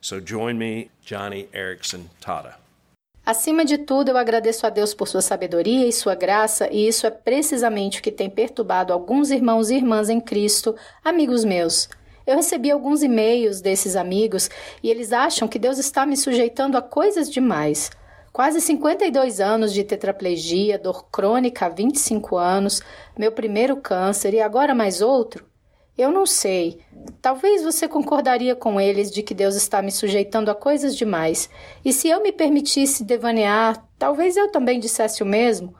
So 0.01 0.18
join 0.25 0.55
me, 0.55 0.90
Johnny 1.05 1.46
Erickson 1.53 2.07
Tata. 2.23 2.55
Acima 3.27 3.62
de 3.62 3.77
tudo, 3.77 4.09
eu 4.09 4.16
agradeço 4.16 4.66
a 4.66 4.70
Deus 4.70 4.94
por 4.94 5.07
sua 5.07 5.20
sabedoria 5.20 5.87
e 5.87 5.92
sua 5.92 6.14
graça, 6.14 6.73
e 6.73 6.88
isso 6.88 7.07
é 7.07 7.11
precisamente 7.11 8.01
o 8.01 8.03
que 8.03 8.11
tem 8.11 8.31
perturbado 8.31 8.94
alguns 8.94 9.31
irmãos 9.31 9.68
e 9.68 9.77
irmãs 9.77 10.09
em 10.09 10.23
Cristo, 10.23 10.75
amigos 11.05 11.44
meus. 11.44 11.87
Eu 12.31 12.37
recebi 12.37 12.71
alguns 12.71 13.03
e-mails 13.03 13.61
desses 13.61 13.97
amigos 13.97 14.49
e 14.85 14.88
eles 14.88 15.12
acham 15.12 15.49
que 15.49 15.59
Deus 15.59 15.79
está 15.79 16.07
me 16.07 16.16
sujeitando 16.16 16.79
a 16.79 16.81
coisas 16.81 17.29
demais. 17.29 17.90
Quase 18.33 18.61
52 18.61 19.40
anos 19.40 19.73
de 19.73 19.83
tetraplegia, 19.83 20.79
dor 20.79 21.07
crônica 21.11 21.66
há 21.66 21.69
25 21.69 22.37
anos, 22.37 22.83
meu 23.19 23.33
primeiro 23.33 23.79
câncer 23.79 24.33
e 24.33 24.40
agora 24.40 24.77
mais 24.77 25.03
outro. 25.03 25.45
Eu 25.99 26.12
não 26.12 26.25
sei. 26.25 26.79
Talvez 27.21 27.64
você 27.64 27.88
concordaria 27.88 28.55
com 28.55 28.81
eles 28.81 29.11
de 29.11 29.25
que 29.25 29.35
Deus 29.35 29.57
está 29.57 29.83
me 29.83 29.90
sujeitando 29.90 30.53
a 30.53 30.55
coisas 30.55 30.97
demais. 30.97 31.51
E 31.85 31.93
se 31.93 32.09
eu 32.09 32.23
me 32.23 32.31
permitisse 32.31 33.03
devanear, 33.03 33.85
talvez 33.99 34.37
eu 34.37 34.53
também 34.53 34.79
dissesse 34.79 35.21
o 35.21 35.27
mesmo. 35.27 35.75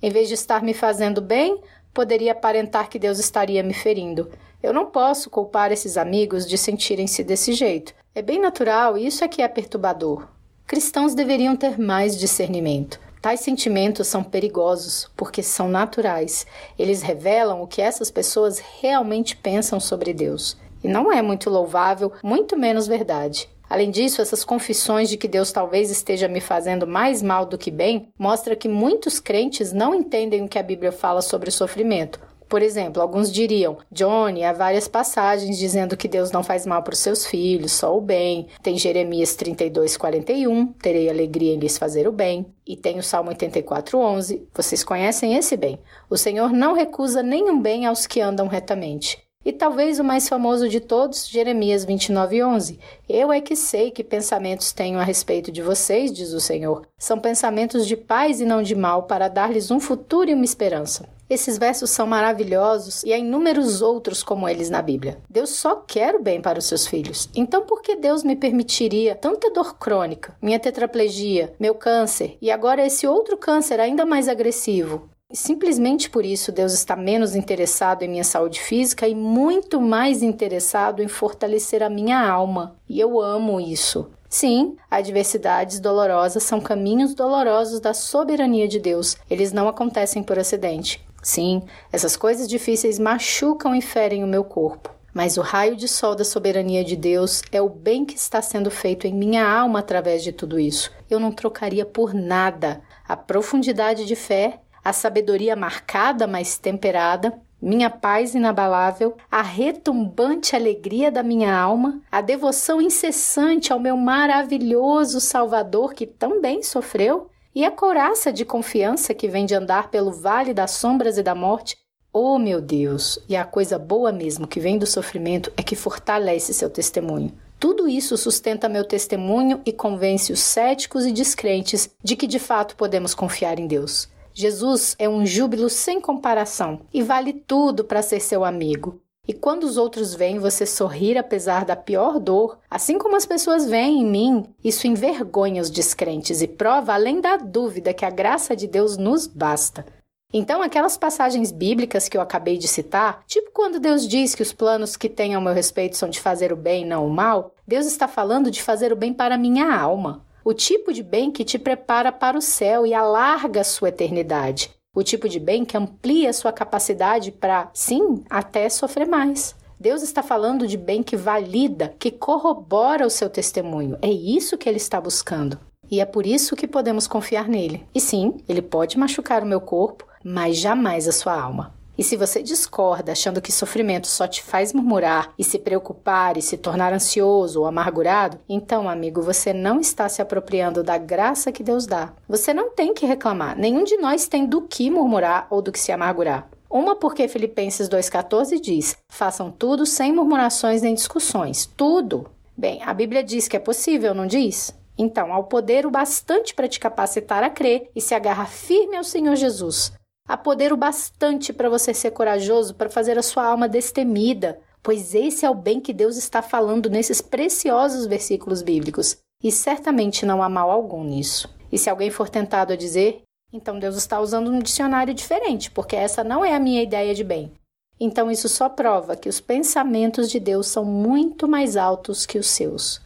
Em 0.00 0.08
vez 0.08 0.28
de 0.28 0.34
estar 0.34 0.62
me 0.62 0.72
fazendo 0.72 1.20
bem, 1.20 1.60
poderia 1.92 2.30
aparentar 2.30 2.88
que 2.88 2.96
Deus 2.96 3.18
estaria 3.18 3.64
me 3.64 3.74
ferindo. 3.74 4.30
Eu 4.66 4.72
não 4.72 4.86
posso 4.86 5.30
culpar 5.30 5.70
esses 5.70 5.96
amigos 5.96 6.44
de 6.44 6.58
sentirem-se 6.58 7.22
desse 7.22 7.52
jeito. 7.52 7.94
É 8.12 8.20
bem 8.20 8.40
natural 8.40 8.98
e 8.98 9.06
isso 9.06 9.22
é 9.22 9.28
que 9.28 9.40
é 9.40 9.46
perturbador. 9.46 10.26
Cristãos 10.66 11.14
deveriam 11.14 11.54
ter 11.54 11.78
mais 11.78 12.18
discernimento. 12.18 12.98
Tais 13.22 13.38
sentimentos 13.38 14.08
são 14.08 14.24
perigosos 14.24 15.08
porque 15.16 15.40
são 15.40 15.68
naturais. 15.68 16.44
Eles 16.76 17.00
revelam 17.00 17.62
o 17.62 17.68
que 17.68 17.80
essas 17.80 18.10
pessoas 18.10 18.58
realmente 18.80 19.36
pensam 19.36 19.78
sobre 19.78 20.12
Deus. 20.12 20.56
E 20.82 20.88
não 20.88 21.12
é 21.12 21.22
muito 21.22 21.48
louvável, 21.48 22.12
muito 22.20 22.58
menos 22.58 22.88
verdade. 22.88 23.48
Além 23.70 23.92
disso, 23.92 24.20
essas 24.20 24.44
confissões 24.44 25.08
de 25.08 25.16
que 25.16 25.28
Deus 25.28 25.52
talvez 25.52 25.92
esteja 25.92 26.26
me 26.26 26.40
fazendo 26.40 26.88
mais 26.88 27.22
mal 27.22 27.46
do 27.46 27.56
que 27.56 27.70
bem 27.70 28.08
mostra 28.18 28.56
que 28.56 28.68
muitos 28.68 29.20
crentes 29.20 29.72
não 29.72 29.94
entendem 29.94 30.42
o 30.42 30.48
que 30.48 30.58
a 30.58 30.62
Bíblia 30.64 30.90
fala 30.90 31.22
sobre 31.22 31.50
o 31.50 31.52
sofrimento, 31.52 32.18
por 32.48 32.62
exemplo, 32.62 33.02
alguns 33.02 33.32
diriam: 33.32 33.78
Johnny, 33.90 34.44
há 34.44 34.52
várias 34.52 34.86
passagens 34.86 35.58
dizendo 35.58 35.96
que 35.96 36.08
Deus 36.08 36.30
não 36.30 36.42
faz 36.42 36.64
mal 36.64 36.82
para 36.82 36.94
os 36.94 37.00
seus 37.00 37.26
filhos, 37.26 37.72
só 37.72 37.96
o 37.96 38.00
bem. 38.00 38.46
Tem 38.62 38.78
Jeremias 38.78 39.34
32, 39.34 39.96
41, 39.96 40.66
terei 40.74 41.08
alegria 41.08 41.54
em 41.54 41.58
lhes 41.58 41.78
fazer 41.78 42.06
o 42.06 42.12
bem. 42.12 42.46
E 42.66 42.76
tem 42.76 42.98
o 42.98 43.02
Salmo 43.02 43.30
84, 43.30 43.98
11. 43.98 44.48
Vocês 44.54 44.82
conhecem 44.82 45.34
esse 45.34 45.56
bem. 45.56 45.78
O 46.10 46.16
Senhor 46.16 46.50
não 46.52 46.74
recusa 46.74 47.22
nenhum 47.22 47.60
bem 47.60 47.86
aos 47.86 48.06
que 48.06 48.20
andam 48.20 48.48
retamente. 48.48 49.25
E 49.46 49.52
talvez 49.52 50.00
o 50.00 50.04
mais 50.04 50.28
famoso 50.28 50.68
de 50.68 50.80
todos, 50.80 51.28
Jeremias 51.28 51.84
29, 51.84 52.42
11. 52.42 52.80
Eu 53.08 53.30
é 53.30 53.40
que 53.40 53.54
sei 53.54 53.92
que 53.92 54.02
pensamentos 54.02 54.72
tenho 54.72 54.98
a 54.98 55.04
respeito 55.04 55.52
de 55.52 55.62
vocês, 55.62 56.12
diz 56.12 56.32
o 56.32 56.40
Senhor. 56.40 56.82
São 56.98 57.20
pensamentos 57.20 57.86
de 57.86 57.96
paz 57.96 58.40
e 58.40 58.44
não 58.44 58.60
de 58.60 58.74
mal, 58.74 59.04
para 59.04 59.28
dar-lhes 59.28 59.70
um 59.70 59.78
futuro 59.78 60.28
e 60.28 60.34
uma 60.34 60.44
esperança. 60.44 61.08
Esses 61.30 61.58
versos 61.58 61.90
são 61.90 62.08
maravilhosos 62.08 63.04
e 63.04 63.12
há 63.12 63.18
inúmeros 63.18 63.82
outros 63.82 64.20
como 64.20 64.48
eles 64.48 64.68
na 64.68 64.82
Bíblia. 64.82 65.18
Deus 65.30 65.50
só 65.50 65.76
quer 65.76 66.16
o 66.16 66.22
bem 66.22 66.42
para 66.42 66.58
os 66.58 66.64
seus 66.64 66.84
filhos. 66.84 67.28
Então, 67.32 67.62
por 67.62 67.82
que 67.82 67.94
Deus 67.94 68.24
me 68.24 68.34
permitiria 68.34 69.14
tanta 69.14 69.48
dor 69.52 69.78
crônica, 69.78 70.34
minha 70.42 70.58
tetraplegia, 70.58 71.54
meu 71.60 71.76
câncer 71.76 72.36
e 72.42 72.50
agora 72.50 72.84
esse 72.84 73.06
outro 73.06 73.36
câncer 73.36 73.78
ainda 73.78 74.04
mais 74.04 74.28
agressivo? 74.28 75.08
Simplesmente 75.32 76.08
por 76.08 76.24
isso, 76.24 76.52
Deus 76.52 76.72
está 76.72 76.94
menos 76.94 77.34
interessado 77.34 78.02
em 78.02 78.08
minha 78.08 78.22
saúde 78.22 78.60
física 78.60 79.08
e 79.08 79.14
muito 79.14 79.80
mais 79.80 80.22
interessado 80.22 81.02
em 81.02 81.08
fortalecer 81.08 81.82
a 81.82 81.90
minha 81.90 82.26
alma. 82.26 82.76
E 82.88 83.00
eu 83.00 83.20
amo 83.20 83.60
isso. 83.60 84.08
Sim, 84.28 84.76
adversidades 84.88 85.80
dolorosas 85.80 86.44
são 86.44 86.60
caminhos 86.60 87.12
dolorosos 87.12 87.80
da 87.80 87.92
soberania 87.92 88.68
de 88.68 88.78
Deus. 88.78 89.16
Eles 89.28 89.52
não 89.52 89.68
acontecem 89.68 90.22
por 90.22 90.38
acidente. 90.38 91.04
Sim, 91.20 91.62
essas 91.90 92.16
coisas 92.16 92.48
difíceis 92.48 92.98
machucam 92.98 93.74
e 93.74 93.82
ferem 93.82 94.22
o 94.22 94.28
meu 94.28 94.44
corpo. 94.44 94.94
Mas 95.12 95.36
o 95.36 95.40
raio 95.40 95.74
de 95.74 95.88
sol 95.88 96.14
da 96.14 96.24
soberania 96.24 96.84
de 96.84 96.94
Deus 96.94 97.42
é 97.50 97.60
o 97.60 97.68
bem 97.68 98.04
que 98.04 98.16
está 98.16 98.40
sendo 98.42 98.70
feito 98.70 99.06
em 99.06 99.14
minha 99.14 99.48
alma 99.48 99.78
através 99.78 100.22
de 100.22 100.30
tudo 100.30 100.60
isso. 100.60 100.92
Eu 101.10 101.18
não 101.18 101.32
trocaria 101.32 101.86
por 101.86 102.12
nada 102.12 102.82
a 103.08 103.16
profundidade 103.16 104.04
de 104.04 104.14
fé, 104.14 104.60
a 104.86 104.92
sabedoria 104.92 105.56
marcada, 105.56 106.28
mas 106.28 106.58
temperada, 106.58 107.36
minha 107.60 107.90
paz 107.90 108.36
inabalável, 108.36 109.16
a 109.28 109.42
retumbante 109.42 110.54
alegria 110.54 111.10
da 111.10 111.24
minha 111.24 111.52
alma, 111.52 112.00
a 112.12 112.20
devoção 112.20 112.80
incessante 112.80 113.72
ao 113.72 113.80
meu 113.80 113.96
maravilhoso 113.96 115.20
Salvador 115.20 115.92
que 115.92 116.06
também 116.06 116.62
sofreu, 116.62 117.28
e 117.52 117.64
a 117.64 117.70
couraça 117.70 118.32
de 118.32 118.44
confiança 118.44 119.12
que 119.12 119.26
vem 119.26 119.44
de 119.44 119.56
andar 119.56 119.90
pelo 119.90 120.12
vale 120.12 120.54
das 120.54 120.70
sombras 120.70 121.18
e 121.18 121.22
da 121.22 121.34
morte, 121.34 121.76
Oh, 122.12 122.38
meu 122.38 122.60
Deus! 122.60 123.18
E 123.28 123.34
a 123.34 123.44
coisa 123.44 123.78
boa 123.78 124.12
mesmo 124.12 124.46
que 124.46 124.60
vem 124.60 124.78
do 124.78 124.86
sofrimento 124.86 125.52
é 125.56 125.62
que 125.64 125.74
fortalece 125.74 126.54
seu 126.54 126.70
testemunho. 126.70 127.32
Tudo 127.58 127.88
isso 127.88 128.16
sustenta 128.16 128.68
meu 128.68 128.84
testemunho 128.84 129.60
e 129.66 129.72
convence 129.72 130.32
os 130.32 130.40
céticos 130.40 131.04
e 131.04 131.12
descrentes 131.12 131.90
de 132.04 132.14
que 132.14 132.28
de 132.28 132.38
fato 132.38 132.76
podemos 132.76 133.14
confiar 133.14 133.58
em 133.58 133.66
Deus. 133.66 134.08
Jesus 134.38 134.94
é 134.98 135.08
um 135.08 135.24
júbilo 135.24 135.70
sem 135.70 135.98
comparação 135.98 136.82
e 136.92 137.02
vale 137.02 137.32
tudo 137.32 137.82
para 137.82 138.02
ser 138.02 138.20
seu 138.20 138.44
amigo. 138.44 139.00
E 139.26 139.32
quando 139.32 139.64
os 139.64 139.78
outros 139.78 140.14
veem 140.14 140.38
você 140.38 140.66
sorrir 140.66 141.16
apesar 141.16 141.64
da 141.64 141.74
pior 141.74 142.20
dor, 142.20 142.58
assim 142.70 142.98
como 142.98 143.16
as 143.16 143.24
pessoas 143.24 143.66
veem 143.66 144.02
em 144.02 144.04
mim, 144.04 144.44
isso 144.62 144.86
envergonha 144.86 145.62
os 145.62 145.70
descrentes 145.70 146.42
e 146.42 146.46
prova, 146.46 146.92
além 146.92 147.18
da 147.18 147.38
dúvida, 147.38 147.94
que 147.94 148.04
a 148.04 148.10
graça 148.10 148.54
de 148.54 148.66
Deus 148.66 148.98
nos 148.98 149.26
basta. 149.26 149.86
Então, 150.30 150.60
aquelas 150.60 150.98
passagens 150.98 151.50
bíblicas 151.50 152.06
que 152.06 152.18
eu 152.18 152.20
acabei 152.20 152.58
de 152.58 152.68
citar, 152.68 153.24
tipo 153.26 153.50
quando 153.54 153.80
Deus 153.80 154.06
diz 154.06 154.34
que 154.34 154.42
os 154.42 154.52
planos 154.52 154.98
que 154.98 155.08
têm 155.08 155.34
ao 155.34 155.40
meu 155.40 155.54
respeito 155.54 155.96
são 155.96 156.10
de 156.10 156.20
fazer 156.20 156.52
o 156.52 156.56
bem, 156.56 156.84
não 156.84 157.06
o 157.06 157.10
mal, 157.10 157.54
Deus 157.66 157.86
está 157.86 158.06
falando 158.06 158.50
de 158.50 158.62
fazer 158.62 158.92
o 158.92 158.96
bem 158.96 159.14
para 159.14 159.38
minha 159.38 159.74
alma. 159.74 160.25
O 160.46 160.54
tipo 160.54 160.92
de 160.92 161.02
bem 161.02 161.32
que 161.32 161.44
te 161.44 161.58
prepara 161.58 162.12
para 162.12 162.38
o 162.38 162.40
céu 162.40 162.86
e 162.86 162.94
alarga 162.94 163.62
a 163.62 163.64
sua 163.64 163.88
eternidade. 163.88 164.70
O 164.94 165.02
tipo 165.02 165.28
de 165.28 165.40
bem 165.40 165.64
que 165.64 165.76
amplia 165.76 166.30
a 166.30 166.32
sua 166.32 166.52
capacidade 166.52 167.32
para, 167.32 167.68
sim, 167.74 168.22
até 168.30 168.68
sofrer 168.68 169.08
mais. 169.08 169.56
Deus 169.80 170.04
está 170.04 170.22
falando 170.22 170.68
de 170.68 170.76
bem 170.76 171.02
que 171.02 171.16
valida, 171.16 171.96
que 171.98 172.12
corrobora 172.12 173.04
o 173.04 173.10
seu 173.10 173.28
testemunho. 173.28 173.98
É 174.00 174.08
isso 174.08 174.56
que 174.56 174.68
ele 174.68 174.76
está 174.76 175.00
buscando. 175.00 175.58
E 175.90 176.00
é 176.00 176.04
por 176.04 176.24
isso 176.24 176.54
que 176.54 176.68
podemos 176.68 177.08
confiar 177.08 177.48
nele. 177.48 177.84
E 177.92 178.00
sim, 178.00 178.36
ele 178.48 178.62
pode 178.62 178.96
machucar 178.96 179.42
o 179.42 179.46
meu 179.46 179.60
corpo, 179.60 180.06
mas 180.22 180.58
jamais 180.58 181.08
a 181.08 181.12
sua 181.12 181.34
alma. 181.34 181.75
E 181.98 182.04
se 182.04 182.16
você 182.16 182.42
discorda, 182.42 183.12
achando 183.12 183.40
que 183.40 183.50
sofrimento 183.50 184.06
só 184.06 184.26
te 184.26 184.42
faz 184.42 184.72
murmurar 184.72 185.32
e 185.38 185.44
se 185.44 185.58
preocupar 185.58 186.36
e 186.36 186.42
se 186.42 186.56
tornar 186.56 186.92
ansioso 186.92 187.60
ou 187.60 187.66
amargurado, 187.66 188.38
então, 188.48 188.88
amigo, 188.88 189.22
você 189.22 189.52
não 189.52 189.80
está 189.80 190.08
se 190.08 190.20
apropriando 190.20 190.82
da 190.82 190.98
graça 190.98 191.50
que 191.50 191.62
Deus 191.62 191.86
dá. 191.86 192.12
Você 192.28 192.52
não 192.52 192.70
tem 192.70 192.92
que 192.92 193.06
reclamar. 193.06 193.56
Nenhum 193.58 193.84
de 193.84 193.96
nós 193.96 194.28
tem 194.28 194.44
do 194.44 194.62
que 194.62 194.90
murmurar 194.90 195.46
ou 195.48 195.62
do 195.62 195.72
que 195.72 195.80
se 195.80 195.90
amargurar. 195.90 196.48
Uma 196.68 196.96
porque 196.96 197.28
Filipenses 197.28 197.88
2,14 197.88 198.60
diz: 198.60 198.96
façam 199.08 199.50
tudo 199.50 199.86
sem 199.86 200.12
murmurações 200.12 200.82
nem 200.82 200.94
discussões. 200.94 201.64
Tudo. 201.76 202.28
Bem, 202.56 202.82
a 202.82 202.92
Bíblia 202.92 203.22
diz 203.22 203.48
que 203.48 203.56
é 203.56 203.60
possível, 203.60 204.14
não 204.14 204.26
diz? 204.26 204.74
Então, 204.98 205.32
ao 205.32 205.44
poder 205.44 205.86
o 205.86 205.90
bastante 205.90 206.54
para 206.54 206.68
te 206.68 206.80
capacitar 206.80 207.42
a 207.42 207.50
crer 207.50 207.90
e 207.94 208.00
se 208.00 208.14
agarrar 208.14 208.46
firme 208.46 208.96
ao 208.96 209.04
Senhor 209.04 209.36
Jesus, 209.36 209.92
Há 210.28 210.36
poder 210.36 210.72
o 210.72 210.76
bastante 210.76 211.52
para 211.52 211.68
você 211.68 211.94
ser 211.94 212.10
corajoso, 212.10 212.74
para 212.74 212.90
fazer 212.90 213.16
a 213.18 213.22
sua 213.22 213.44
alma 213.44 213.68
destemida, 213.68 214.58
pois 214.82 215.14
esse 215.14 215.46
é 215.46 215.50
o 215.50 215.54
bem 215.54 215.80
que 215.80 215.92
Deus 215.92 216.16
está 216.16 216.42
falando 216.42 216.90
nesses 216.90 217.20
preciosos 217.20 218.06
versículos 218.06 218.62
bíblicos. 218.62 219.16
E 219.42 219.52
certamente 219.52 220.26
não 220.26 220.42
há 220.42 220.48
mal 220.48 220.70
algum 220.70 221.04
nisso. 221.04 221.48
E 221.70 221.78
se 221.78 221.88
alguém 221.88 222.10
for 222.10 222.28
tentado 222.28 222.72
a 222.72 222.76
dizer, 222.76 223.22
então 223.52 223.78
Deus 223.78 223.96
está 223.96 224.20
usando 224.20 224.50
um 224.50 224.58
dicionário 224.58 225.14
diferente, 225.14 225.70
porque 225.70 225.94
essa 225.94 226.24
não 226.24 226.44
é 226.44 226.54
a 226.54 226.60
minha 226.60 226.82
ideia 226.82 227.14
de 227.14 227.22
bem. 227.22 227.52
Então 227.98 228.30
isso 228.30 228.48
só 228.48 228.68
prova 228.68 229.16
que 229.16 229.28
os 229.28 229.40
pensamentos 229.40 230.30
de 230.30 230.40
Deus 230.40 230.66
são 230.66 230.84
muito 230.84 231.46
mais 231.46 231.76
altos 231.76 232.26
que 232.26 232.38
os 232.38 232.48
seus. 232.48 233.00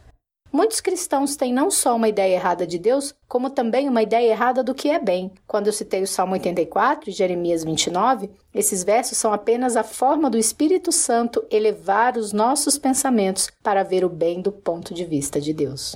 Muitos 0.52 0.80
cristãos 0.80 1.36
têm 1.36 1.52
não 1.52 1.70
só 1.70 1.94
uma 1.94 2.08
ideia 2.08 2.34
errada 2.34 2.66
de 2.66 2.76
Deus, 2.76 3.14
como 3.28 3.50
também 3.50 3.88
uma 3.88 4.02
ideia 4.02 4.32
errada 4.32 4.64
do 4.64 4.74
que 4.74 4.88
é 4.88 4.98
bem. 4.98 5.30
Quando 5.46 5.68
eu 5.68 5.72
citei 5.72 6.02
o 6.02 6.08
Salmo 6.08 6.32
84 6.32 7.08
e 7.08 7.12
Jeremias 7.12 7.62
29, 7.62 8.28
esses 8.52 8.82
versos 8.82 9.16
são 9.16 9.32
apenas 9.32 9.76
a 9.76 9.84
forma 9.84 10.28
do 10.28 10.36
Espírito 10.36 10.90
Santo 10.90 11.44
elevar 11.52 12.16
os 12.16 12.32
nossos 12.32 12.76
pensamentos 12.76 13.48
para 13.62 13.84
ver 13.84 14.04
o 14.04 14.08
bem 14.08 14.42
do 14.42 14.50
ponto 14.50 14.92
de 14.92 15.04
vista 15.04 15.40
de 15.40 15.52
Deus. 15.52 15.94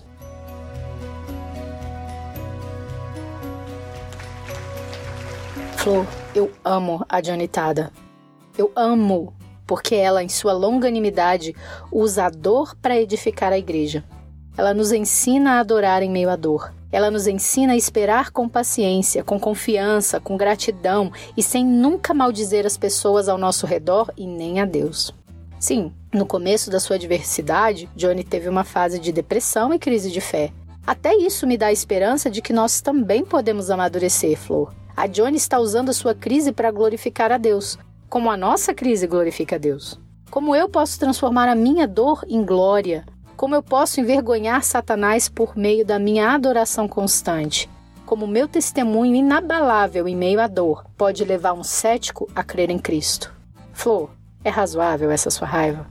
Flor, 5.78 6.06
eu 6.32 6.52
amo 6.64 7.04
a 7.08 7.20
Jonitada. 7.20 7.92
Eu 8.56 8.70
amo 8.76 9.34
porque 9.66 9.96
ela, 9.96 10.22
em 10.22 10.28
sua 10.28 10.52
longanimidade, 10.52 11.56
usa 11.90 12.26
a 12.26 12.30
dor 12.30 12.76
para 12.76 12.96
edificar 12.96 13.52
a 13.52 13.58
igreja. 13.58 14.04
Ela 14.56 14.72
nos 14.72 14.92
ensina 14.92 15.52
a 15.52 15.60
adorar 15.60 16.02
em 16.02 16.10
meio 16.10 16.30
à 16.30 16.36
dor. 16.36 16.72
Ela 16.92 17.10
nos 17.10 17.26
ensina 17.26 17.72
a 17.72 17.76
esperar 17.76 18.30
com 18.30 18.48
paciência, 18.48 19.24
com 19.24 19.38
confiança, 19.38 20.20
com 20.20 20.36
gratidão 20.36 21.10
e 21.36 21.42
sem 21.42 21.64
nunca 21.64 22.14
maldizer 22.14 22.64
as 22.64 22.76
pessoas 22.76 23.28
ao 23.28 23.36
nosso 23.36 23.66
redor 23.66 24.12
e 24.16 24.26
nem 24.26 24.60
a 24.60 24.64
Deus. 24.64 25.12
Sim, 25.58 25.92
no 26.12 26.24
começo 26.24 26.70
da 26.70 26.78
sua 26.78 26.96
adversidade, 26.96 27.88
Johnny 27.96 28.22
teve 28.22 28.48
uma 28.48 28.62
fase 28.62 29.00
de 29.00 29.10
depressão 29.10 29.74
e 29.74 29.78
crise 29.78 30.10
de 30.10 30.20
fé. 30.20 30.52
Até 30.86 31.16
isso 31.16 31.46
me 31.46 31.56
dá 31.56 31.66
a 31.66 31.72
esperança 31.72 32.30
de 32.30 32.42
que 32.42 32.52
nós 32.52 32.80
também 32.80 33.24
podemos 33.24 33.70
amadurecer, 33.70 34.38
Flor. 34.38 34.72
A 34.96 35.08
Johnny 35.08 35.36
está 35.36 35.58
usando 35.58 35.88
a 35.88 35.94
sua 35.94 36.14
crise 36.14 36.52
para 36.52 36.70
glorificar 36.70 37.32
a 37.32 37.38
Deus, 37.38 37.76
como 38.08 38.30
a 38.30 38.36
nossa 38.36 38.72
crise 38.72 39.06
glorifica 39.08 39.56
a 39.56 39.58
Deus. 39.58 39.98
Como 40.30 40.54
eu 40.54 40.68
posso 40.68 40.98
transformar 41.00 41.48
a 41.48 41.54
minha 41.54 41.88
dor 41.88 42.24
em 42.28 42.44
glória, 42.44 43.04
como 43.36 43.54
eu 43.54 43.62
posso 43.62 44.00
envergonhar 44.00 44.62
Satanás 44.62 45.28
por 45.28 45.56
meio 45.56 45.84
da 45.84 45.98
minha 45.98 46.30
adoração 46.30 46.86
constante? 46.86 47.68
Como 48.06 48.26
meu 48.26 48.46
testemunho 48.46 49.14
inabalável 49.14 50.06
em 50.06 50.16
meio 50.16 50.40
à 50.40 50.46
dor 50.46 50.84
pode 50.96 51.24
levar 51.24 51.52
um 51.52 51.64
cético 51.64 52.30
a 52.34 52.44
crer 52.44 52.70
em 52.70 52.78
Cristo? 52.78 53.32
Flor, 53.72 54.10
é 54.44 54.50
razoável 54.50 55.10
essa 55.10 55.30
sua 55.30 55.48
raiva? 55.48 55.86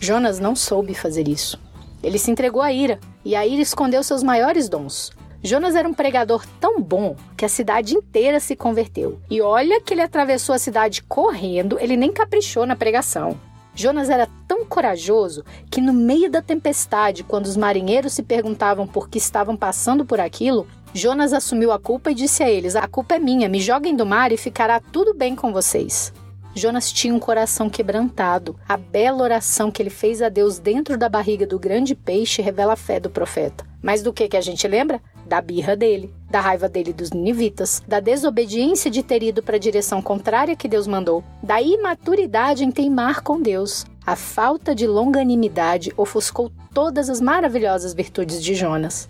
Jonas 0.00 0.38
não 0.38 0.54
soube 0.54 0.94
fazer 0.94 1.26
isso. 1.26 1.60
Ele 2.02 2.18
se 2.18 2.30
entregou 2.30 2.62
à 2.62 2.72
ira, 2.72 3.00
e 3.24 3.34
a 3.34 3.44
ira 3.44 3.60
escondeu 3.60 4.02
seus 4.04 4.22
maiores 4.22 4.68
dons. 4.68 5.10
Jonas 5.42 5.76
era 5.76 5.88
um 5.88 5.94
pregador 5.94 6.44
tão 6.60 6.82
bom 6.82 7.16
que 7.36 7.44
a 7.44 7.48
cidade 7.48 7.94
inteira 7.94 8.40
se 8.40 8.56
converteu. 8.56 9.20
E 9.30 9.40
olha 9.40 9.80
que 9.80 9.94
ele 9.94 10.02
atravessou 10.02 10.54
a 10.54 10.58
cidade 10.58 11.02
correndo, 11.02 11.78
ele 11.80 11.96
nem 11.96 12.12
caprichou 12.12 12.66
na 12.66 12.74
pregação. 12.74 13.38
Jonas 13.74 14.10
era 14.10 14.28
tão 14.48 14.66
corajoso 14.66 15.44
que, 15.70 15.80
no 15.80 15.92
meio 15.92 16.28
da 16.28 16.42
tempestade, 16.42 17.22
quando 17.22 17.46
os 17.46 17.56
marinheiros 17.56 18.12
se 18.12 18.24
perguntavam 18.24 18.88
por 18.88 19.08
que 19.08 19.18
estavam 19.18 19.56
passando 19.56 20.04
por 20.04 20.18
aquilo, 20.18 20.66
Jonas 20.92 21.32
assumiu 21.32 21.70
a 21.70 21.78
culpa 21.78 22.10
e 22.10 22.14
disse 22.14 22.42
a 22.42 22.50
eles: 22.50 22.74
A 22.74 22.88
culpa 22.88 23.14
é 23.14 23.18
minha, 23.20 23.48
me 23.48 23.60
joguem 23.60 23.94
do 23.94 24.04
mar 24.04 24.32
e 24.32 24.36
ficará 24.36 24.80
tudo 24.80 25.14
bem 25.14 25.36
com 25.36 25.52
vocês. 25.52 26.12
Jonas 26.56 26.90
tinha 26.90 27.14
um 27.14 27.20
coração 27.20 27.70
quebrantado. 27.70 28.58
A 28.68 28.76
bela 28.76 29.22
oração 29.22 29.70
que 29.70 29.80
ele 29.80 29.90
fez 29.90 30.20
a 30.20 30.28
Deus 30.28 30.58
dentro 30.58 30.98
da 30.98 31.08
barriga 31.08 31.46
do 31.46 31.56
grande 31.56 31.94
peixe 31.94 32.42
revela 32.42 32.72
a 32.72 32.76
fé 32.76 32.98
do 32.98 33.08
profeta. 33.08 33.64
Mas 33.80 34.02
do 34.02 34.12
que 34.12 34.26
que 34.26 34.36
a 34.36 34.40
gente 34.40 34.66
lembra? 34.66 35.00
Da 35.28 35.40
birra 35.40 35.76
dele, 35.76 36.12
da 36.30 36.40
raiva 36.40 36.68
dele 36.68 36.92
dos 36.92 37.10
ninivitas, 37.10 37.82
da 37.86 38.00
desobediência 38.00 38.90
de 38.90 39.02
ter 39.02 39.22
ido 39.22 39.42
para 39.42 39.56
a 39.56 39.60
direção 39.60 40.00
contrária 40.00 40.56
que 40.56 40.66
Deus 40.66 40.86
mandou, 40.86 41.22
da 41.42 41.60
imaturidade 41.60 42.64
em 42.64 42.70
teimar 42.70 43.22
com 43.22 43.40
Deus. 43.40 43.84
A 44.06 44.16
falta 44.16 44.74
de 44.74 44.86
longanimidade 44.86 45.92
ofuscou 45.96 46.50
todas 46.72 47.10
as 47.10 47.20
maravilhosas 47.20 47.92
virtudes 47.92 48.42
de 48.42 48.54
Jonas. 48.54 49.08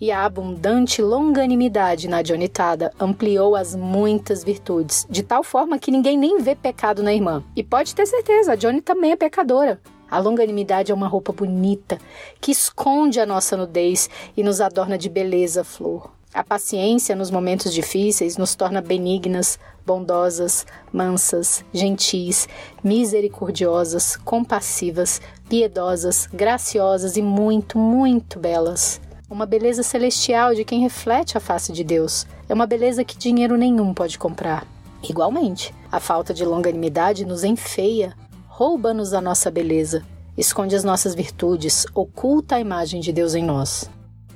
E 0.00 0.12
a 0.12 0.24
abundante 0.24 1.02
longanimidade 1.02 2.08
na 2.08 2.22
Dionitada 2.22 2.92
ampliou 3.00 3.56
as 3.56 3.74
muitas 3.74 4.44
virtudes, 4.44 5.06
de 5.10 5.22
tal 5.22 5.42
forma 5.42 5.78
que 5.78 5.90
ninguém 5.90 6.16
nem 6.16 6.40
vê 6.40 6.54
pecado 6.54 7.02
na 7.02 7.12
irmã. 7.12 7.42
E 7.54 7.64
pode 7.64 7.94
ter 7.94 8.06
certeza, 8.06 8.52
a 8.52 8.56
Johnny 8.56 8.80
também 8.80 9.10
é 9.10 9.16
pecadora. 9.16 9.80
A 10.10 10.18
longanimidade 10.18 10.90
é 10.90 10.94
uma 10.94 11.08
roupa 11.08 11.32
bonita 11.32 11.98
que 12.40 12.50
esconde 12.50 13.20
a 13.20 13.26
nossa 13.26 13.56
nudez 13.56 14.08
e 14.36 14.42
nos 14.42 14.60
adorna 14.60 14.96
de 14.96 15.08
beleza, 15.08 15.62
flor. 15.62 16.10
A 16.32 16.44
paciência 16.44 17.16
nos 17.16 17.30
momentos 17.30 17.72
difíceis 17.72 18.36
nos 18.36 18.54
torna 18.54 18.80
benignas, 18.82 19.58
bondosas, 19.84 20.66
mansas, 20.92 21.64
gentis, 21.72 22.46
misericordiosas, 22.84 24.16
compassivas, 24.16 25.20
piedosas, 25.48 26.28
graciosas 26.32 27.16
e 27.16 27.22
muito, 27.22 27.78
muito 27.78 28.38
belas. 28.38 29.00
Uma 29.30 29.46
beleza 29.46 29.82
celestial 29.82 30.54
de 30.54 30.64
quem 30.64 30.80
reflete 30.80 31.36
a 31.36 31.40
face 31.40 31.72
de 31.72 31.84
Deus. 31.84 32.26
é 32.48 32.54
uma 32.54 32.66
beleza 32.66 33.04
que 33.04 33.16
dinheiro 33.16 33.56
nenhum 33.56 33.92
pode 33.92 34.18
comprar. 34.18 34.66
Igualmente, 35.02 35.74
a 35.92 36.00
falta 36.00 36.34
de 36.34 36.44
longanimidade 36.44 37.24
nos 37.24 37.44
enfeia, 37.44 38.14
rouba-nos 38.58 39.14
a 39.14 39.20
nossa 39.20 39.52
beleza, 39.52 40.02
esconde 40.36 40.74
as 40.74 40.82
nossas 40.82 41.14
virtudes, 41.14 41.86
oculta 41.94 42.56
a 42.56 42.60
imagem 42.60 43.00
de 43.00 43.12
Deus 43.12 43.36
em 43.36 43.44
nós. 43.44 43.88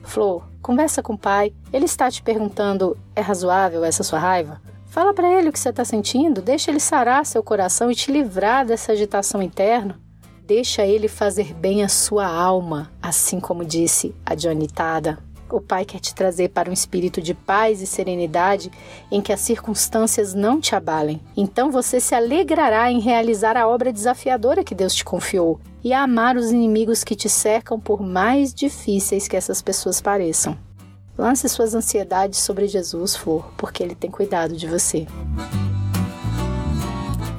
Flor, 0.05 0.45
conversa 0.63 1.03
com 1.03 1.15
o 1.15 1.19
pai, 1.19 1.53
ele 1.73 1.87
está 1.87 2.09
te 2.09 2.23
perguntando: 2.23 2.97
é 3.17 3.21
razoável 3.21 3.85
essa 3.85 4.05
sua 4.05 4.21
raiva? 4.21 4.63
Fala 4.87 5.13
para 5.13 5.29
ele 5.29 5.49
o 5.49 5.53
que 5.53 5.59
você 5.59 5.71
está 5.71 5.85
sentindo, 5.85 6.41
deixa 6.41 6.71
ele 6.71 6.79
sarar 6.79 7.27
seu 7.27 7.43
coração 7.43 7.91
e 7.91 7.97
te 7.97 8.13
livrar 8.13 8.65
dessa 8.65 8.93
agitação 8.93 9.43
interna. 9.43 9.99
Deixa 10.47 10.87
ele 10.87 11.09
fazer 11.09 11.53
bem 11.53 11.83
a 11.83 11.89
sua 11.89 12.27
alma, 12.27 12.93
assim 13.03 13.41
como 13.41 13.65
disse 13.65 14.15
a 14.25 14.37
Tada. 14.73 15.19
O 15.53 15.61
Pai 15.61 15.85
quer 15.85 16.01
te 16.01 16.15
trazer 16.15 16.49
para 16.49 16.71
um 16.71 16.73
espírito 16.73 17.21
de 17.21 17.35
paz 17.35 17.83
e 17.83 17.87
serenidade 17.87 18.73
em 19.11 19.21
que 19.21 19.35
as 19.35 19.41
circunstâncias 19.41 20.33
não 20.33 20.59
te 20.59 20.75
abalem. 20.75 21.21
Então 21.37 21.71
você 21.71 22.01
se 22.01 22.15
alegrará 22.15 22.91
em 22.91 23.01
realizar 23.01 23.55
a 23.55 23.69
obra 23.69 23.93
desafiadora 23.93 24.65
que 24.65 24.75
Deus 24.75 24.95
te 24.95 25.05
confiou 25.05 25.61
e 25.85 25.93
a 25.93 26.05
amar 26.05 26.39
os 26.39 26.51
inimigos 26.51 27.05
que 27.05 27.15
te 27.15 27.29
cercam, 27.29 27.79
por 27.79 28.01
mais 28.01 28.55
difíceis 28.55 29.29
que 29.29 29.37
essas 29.37 29.61
pessoas 29.61 30.01
pareçam. 30.01 30.57
Lance 31.19 31.47
suas 31.51 31.75
ansiedades 31.75 32.39
sobre 32.39 32.67
Jesus, 32.67 33.15
Flor, 33.15 33.53
porque 33.59 33.83
Ele 33.83 33.95
tem 33.95 34.11
cuidado 34.11 34.57
de 34.57 34.67
você. 34.67 35.07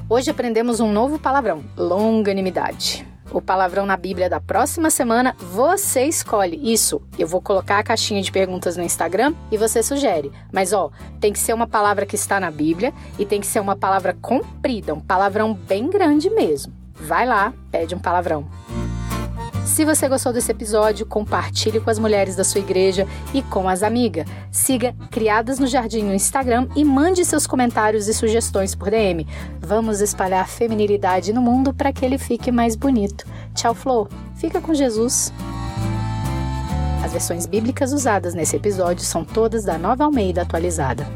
Hoje 0.08 0.30
aprendemos 0.30 0.80
um 0.80 0.92
novo 0.92 1.18
palavrão: 1.18 1.64
longanimidade. 1.76 3.12
O 3.34 3.42
palavrão 3.42 3.84
na 3.84 3.98
Bíblia 3.98 4.30
da 4.30 4.40
próxima 4.40 4.92
semana 4.92 5.36
você 5.40 6.06
escolhe. 6.06 6.60
Isso, 6.72 7.02
eu 7.18 7.28
vou 7.28 7.42
colocar 7.42 7.80
a 7.80 7.84
caixinha 7.84 8.22
de 8.22 8.32
perguntas 8.32 8.78
no 8.78 8.84
Instagram 8.84 9.34
e 9.52 9.58
você 9.58 9.82
sugere. 9.82 10.32
Mas 10.52 10.72
ó, 10.72 10.92
tem 11.20 11.34
que 11.34 11.40
ser 11.40 11.54
uma 11.54 11.66
palavra 11.66 12.06
que 12.06 12.16
está 12.16 12.40
na 12.40 12.52
Bíblia 12.52 12.94
e 13.18 13.26
tem 13.26 13.42
que 13.42 13.48
ser 13.48 13.60
uma 13.60 13.76
palavra 13.76 14.16
comprida, 14.22 14.94
um 14.94 15.00
palavrão 15.00 15.52
bem 15.52 15.90
grande 15.90 16.30
mesmo. 16.30 16.72
Vai 16.94 17.26
lá, 17.26 17.52
pede 17.72 17.96
um 17.96 18.00
palavrão. 18.00 18.48
Se 19.66 19.86
você 19.86 20.10
gostou 20.10 20.34
desse 20.34 20.52
episódio, 20.52 21.06
compartilhe 21.06 21.80
com 21.80 21.90
as 21.90 21.98
mulheres 21.98 22.36
da 22.36 22.44
sua 22.44 22.60
igreja 22.60 23.08
e 23.34 23.42
com 23.42 23.68
as 23.68 23.82
amigas. 23.82 24.28
Siga 24.52 24.94
Criadas 25.10 25.58
no 25.58 25.66
Jardim 25.66 26.04
no 26.04 26.14
Instagram 26.14 26.68
e 26.76 26.84
mande 26.84 27.24
seus 27.24 27.48
comentários 27.48 28.08
e 28.08 28.14
sugestões 28.14 28.76
por 28.76 28.92
DM. 28.92 29.26
Vamos 29.60 30.02
espalhar 30.02 30.48
feminilidade 30.48 31.32
no 31.32 31.42
mundo 31.42 31.74
para 31.74 31.94
que 31.94 32.06
ele 32.06 32.18
fique 32.18 32.52
mais 32.52 32.76
bonito. 32.76 33.26
Tchau, 33.56 33.74
Flor. 33.74 34.10
Fica 34.36 34.60
com 34.60 34.74
Jesus. 34.74 35.34
As 37.04 37.12
versões 37.12 37.46
bíblicas 37.46 37.94
usadas 37.94 38.34
nesse 38.34 38.56
episódio 38.56 39.04
são 39.04 39.24
todas 39.24 39.64
da 39.64 39.78
Nova 39.78 40.04
Almeida 40.04 40.42
atualizada. 40.42 41.08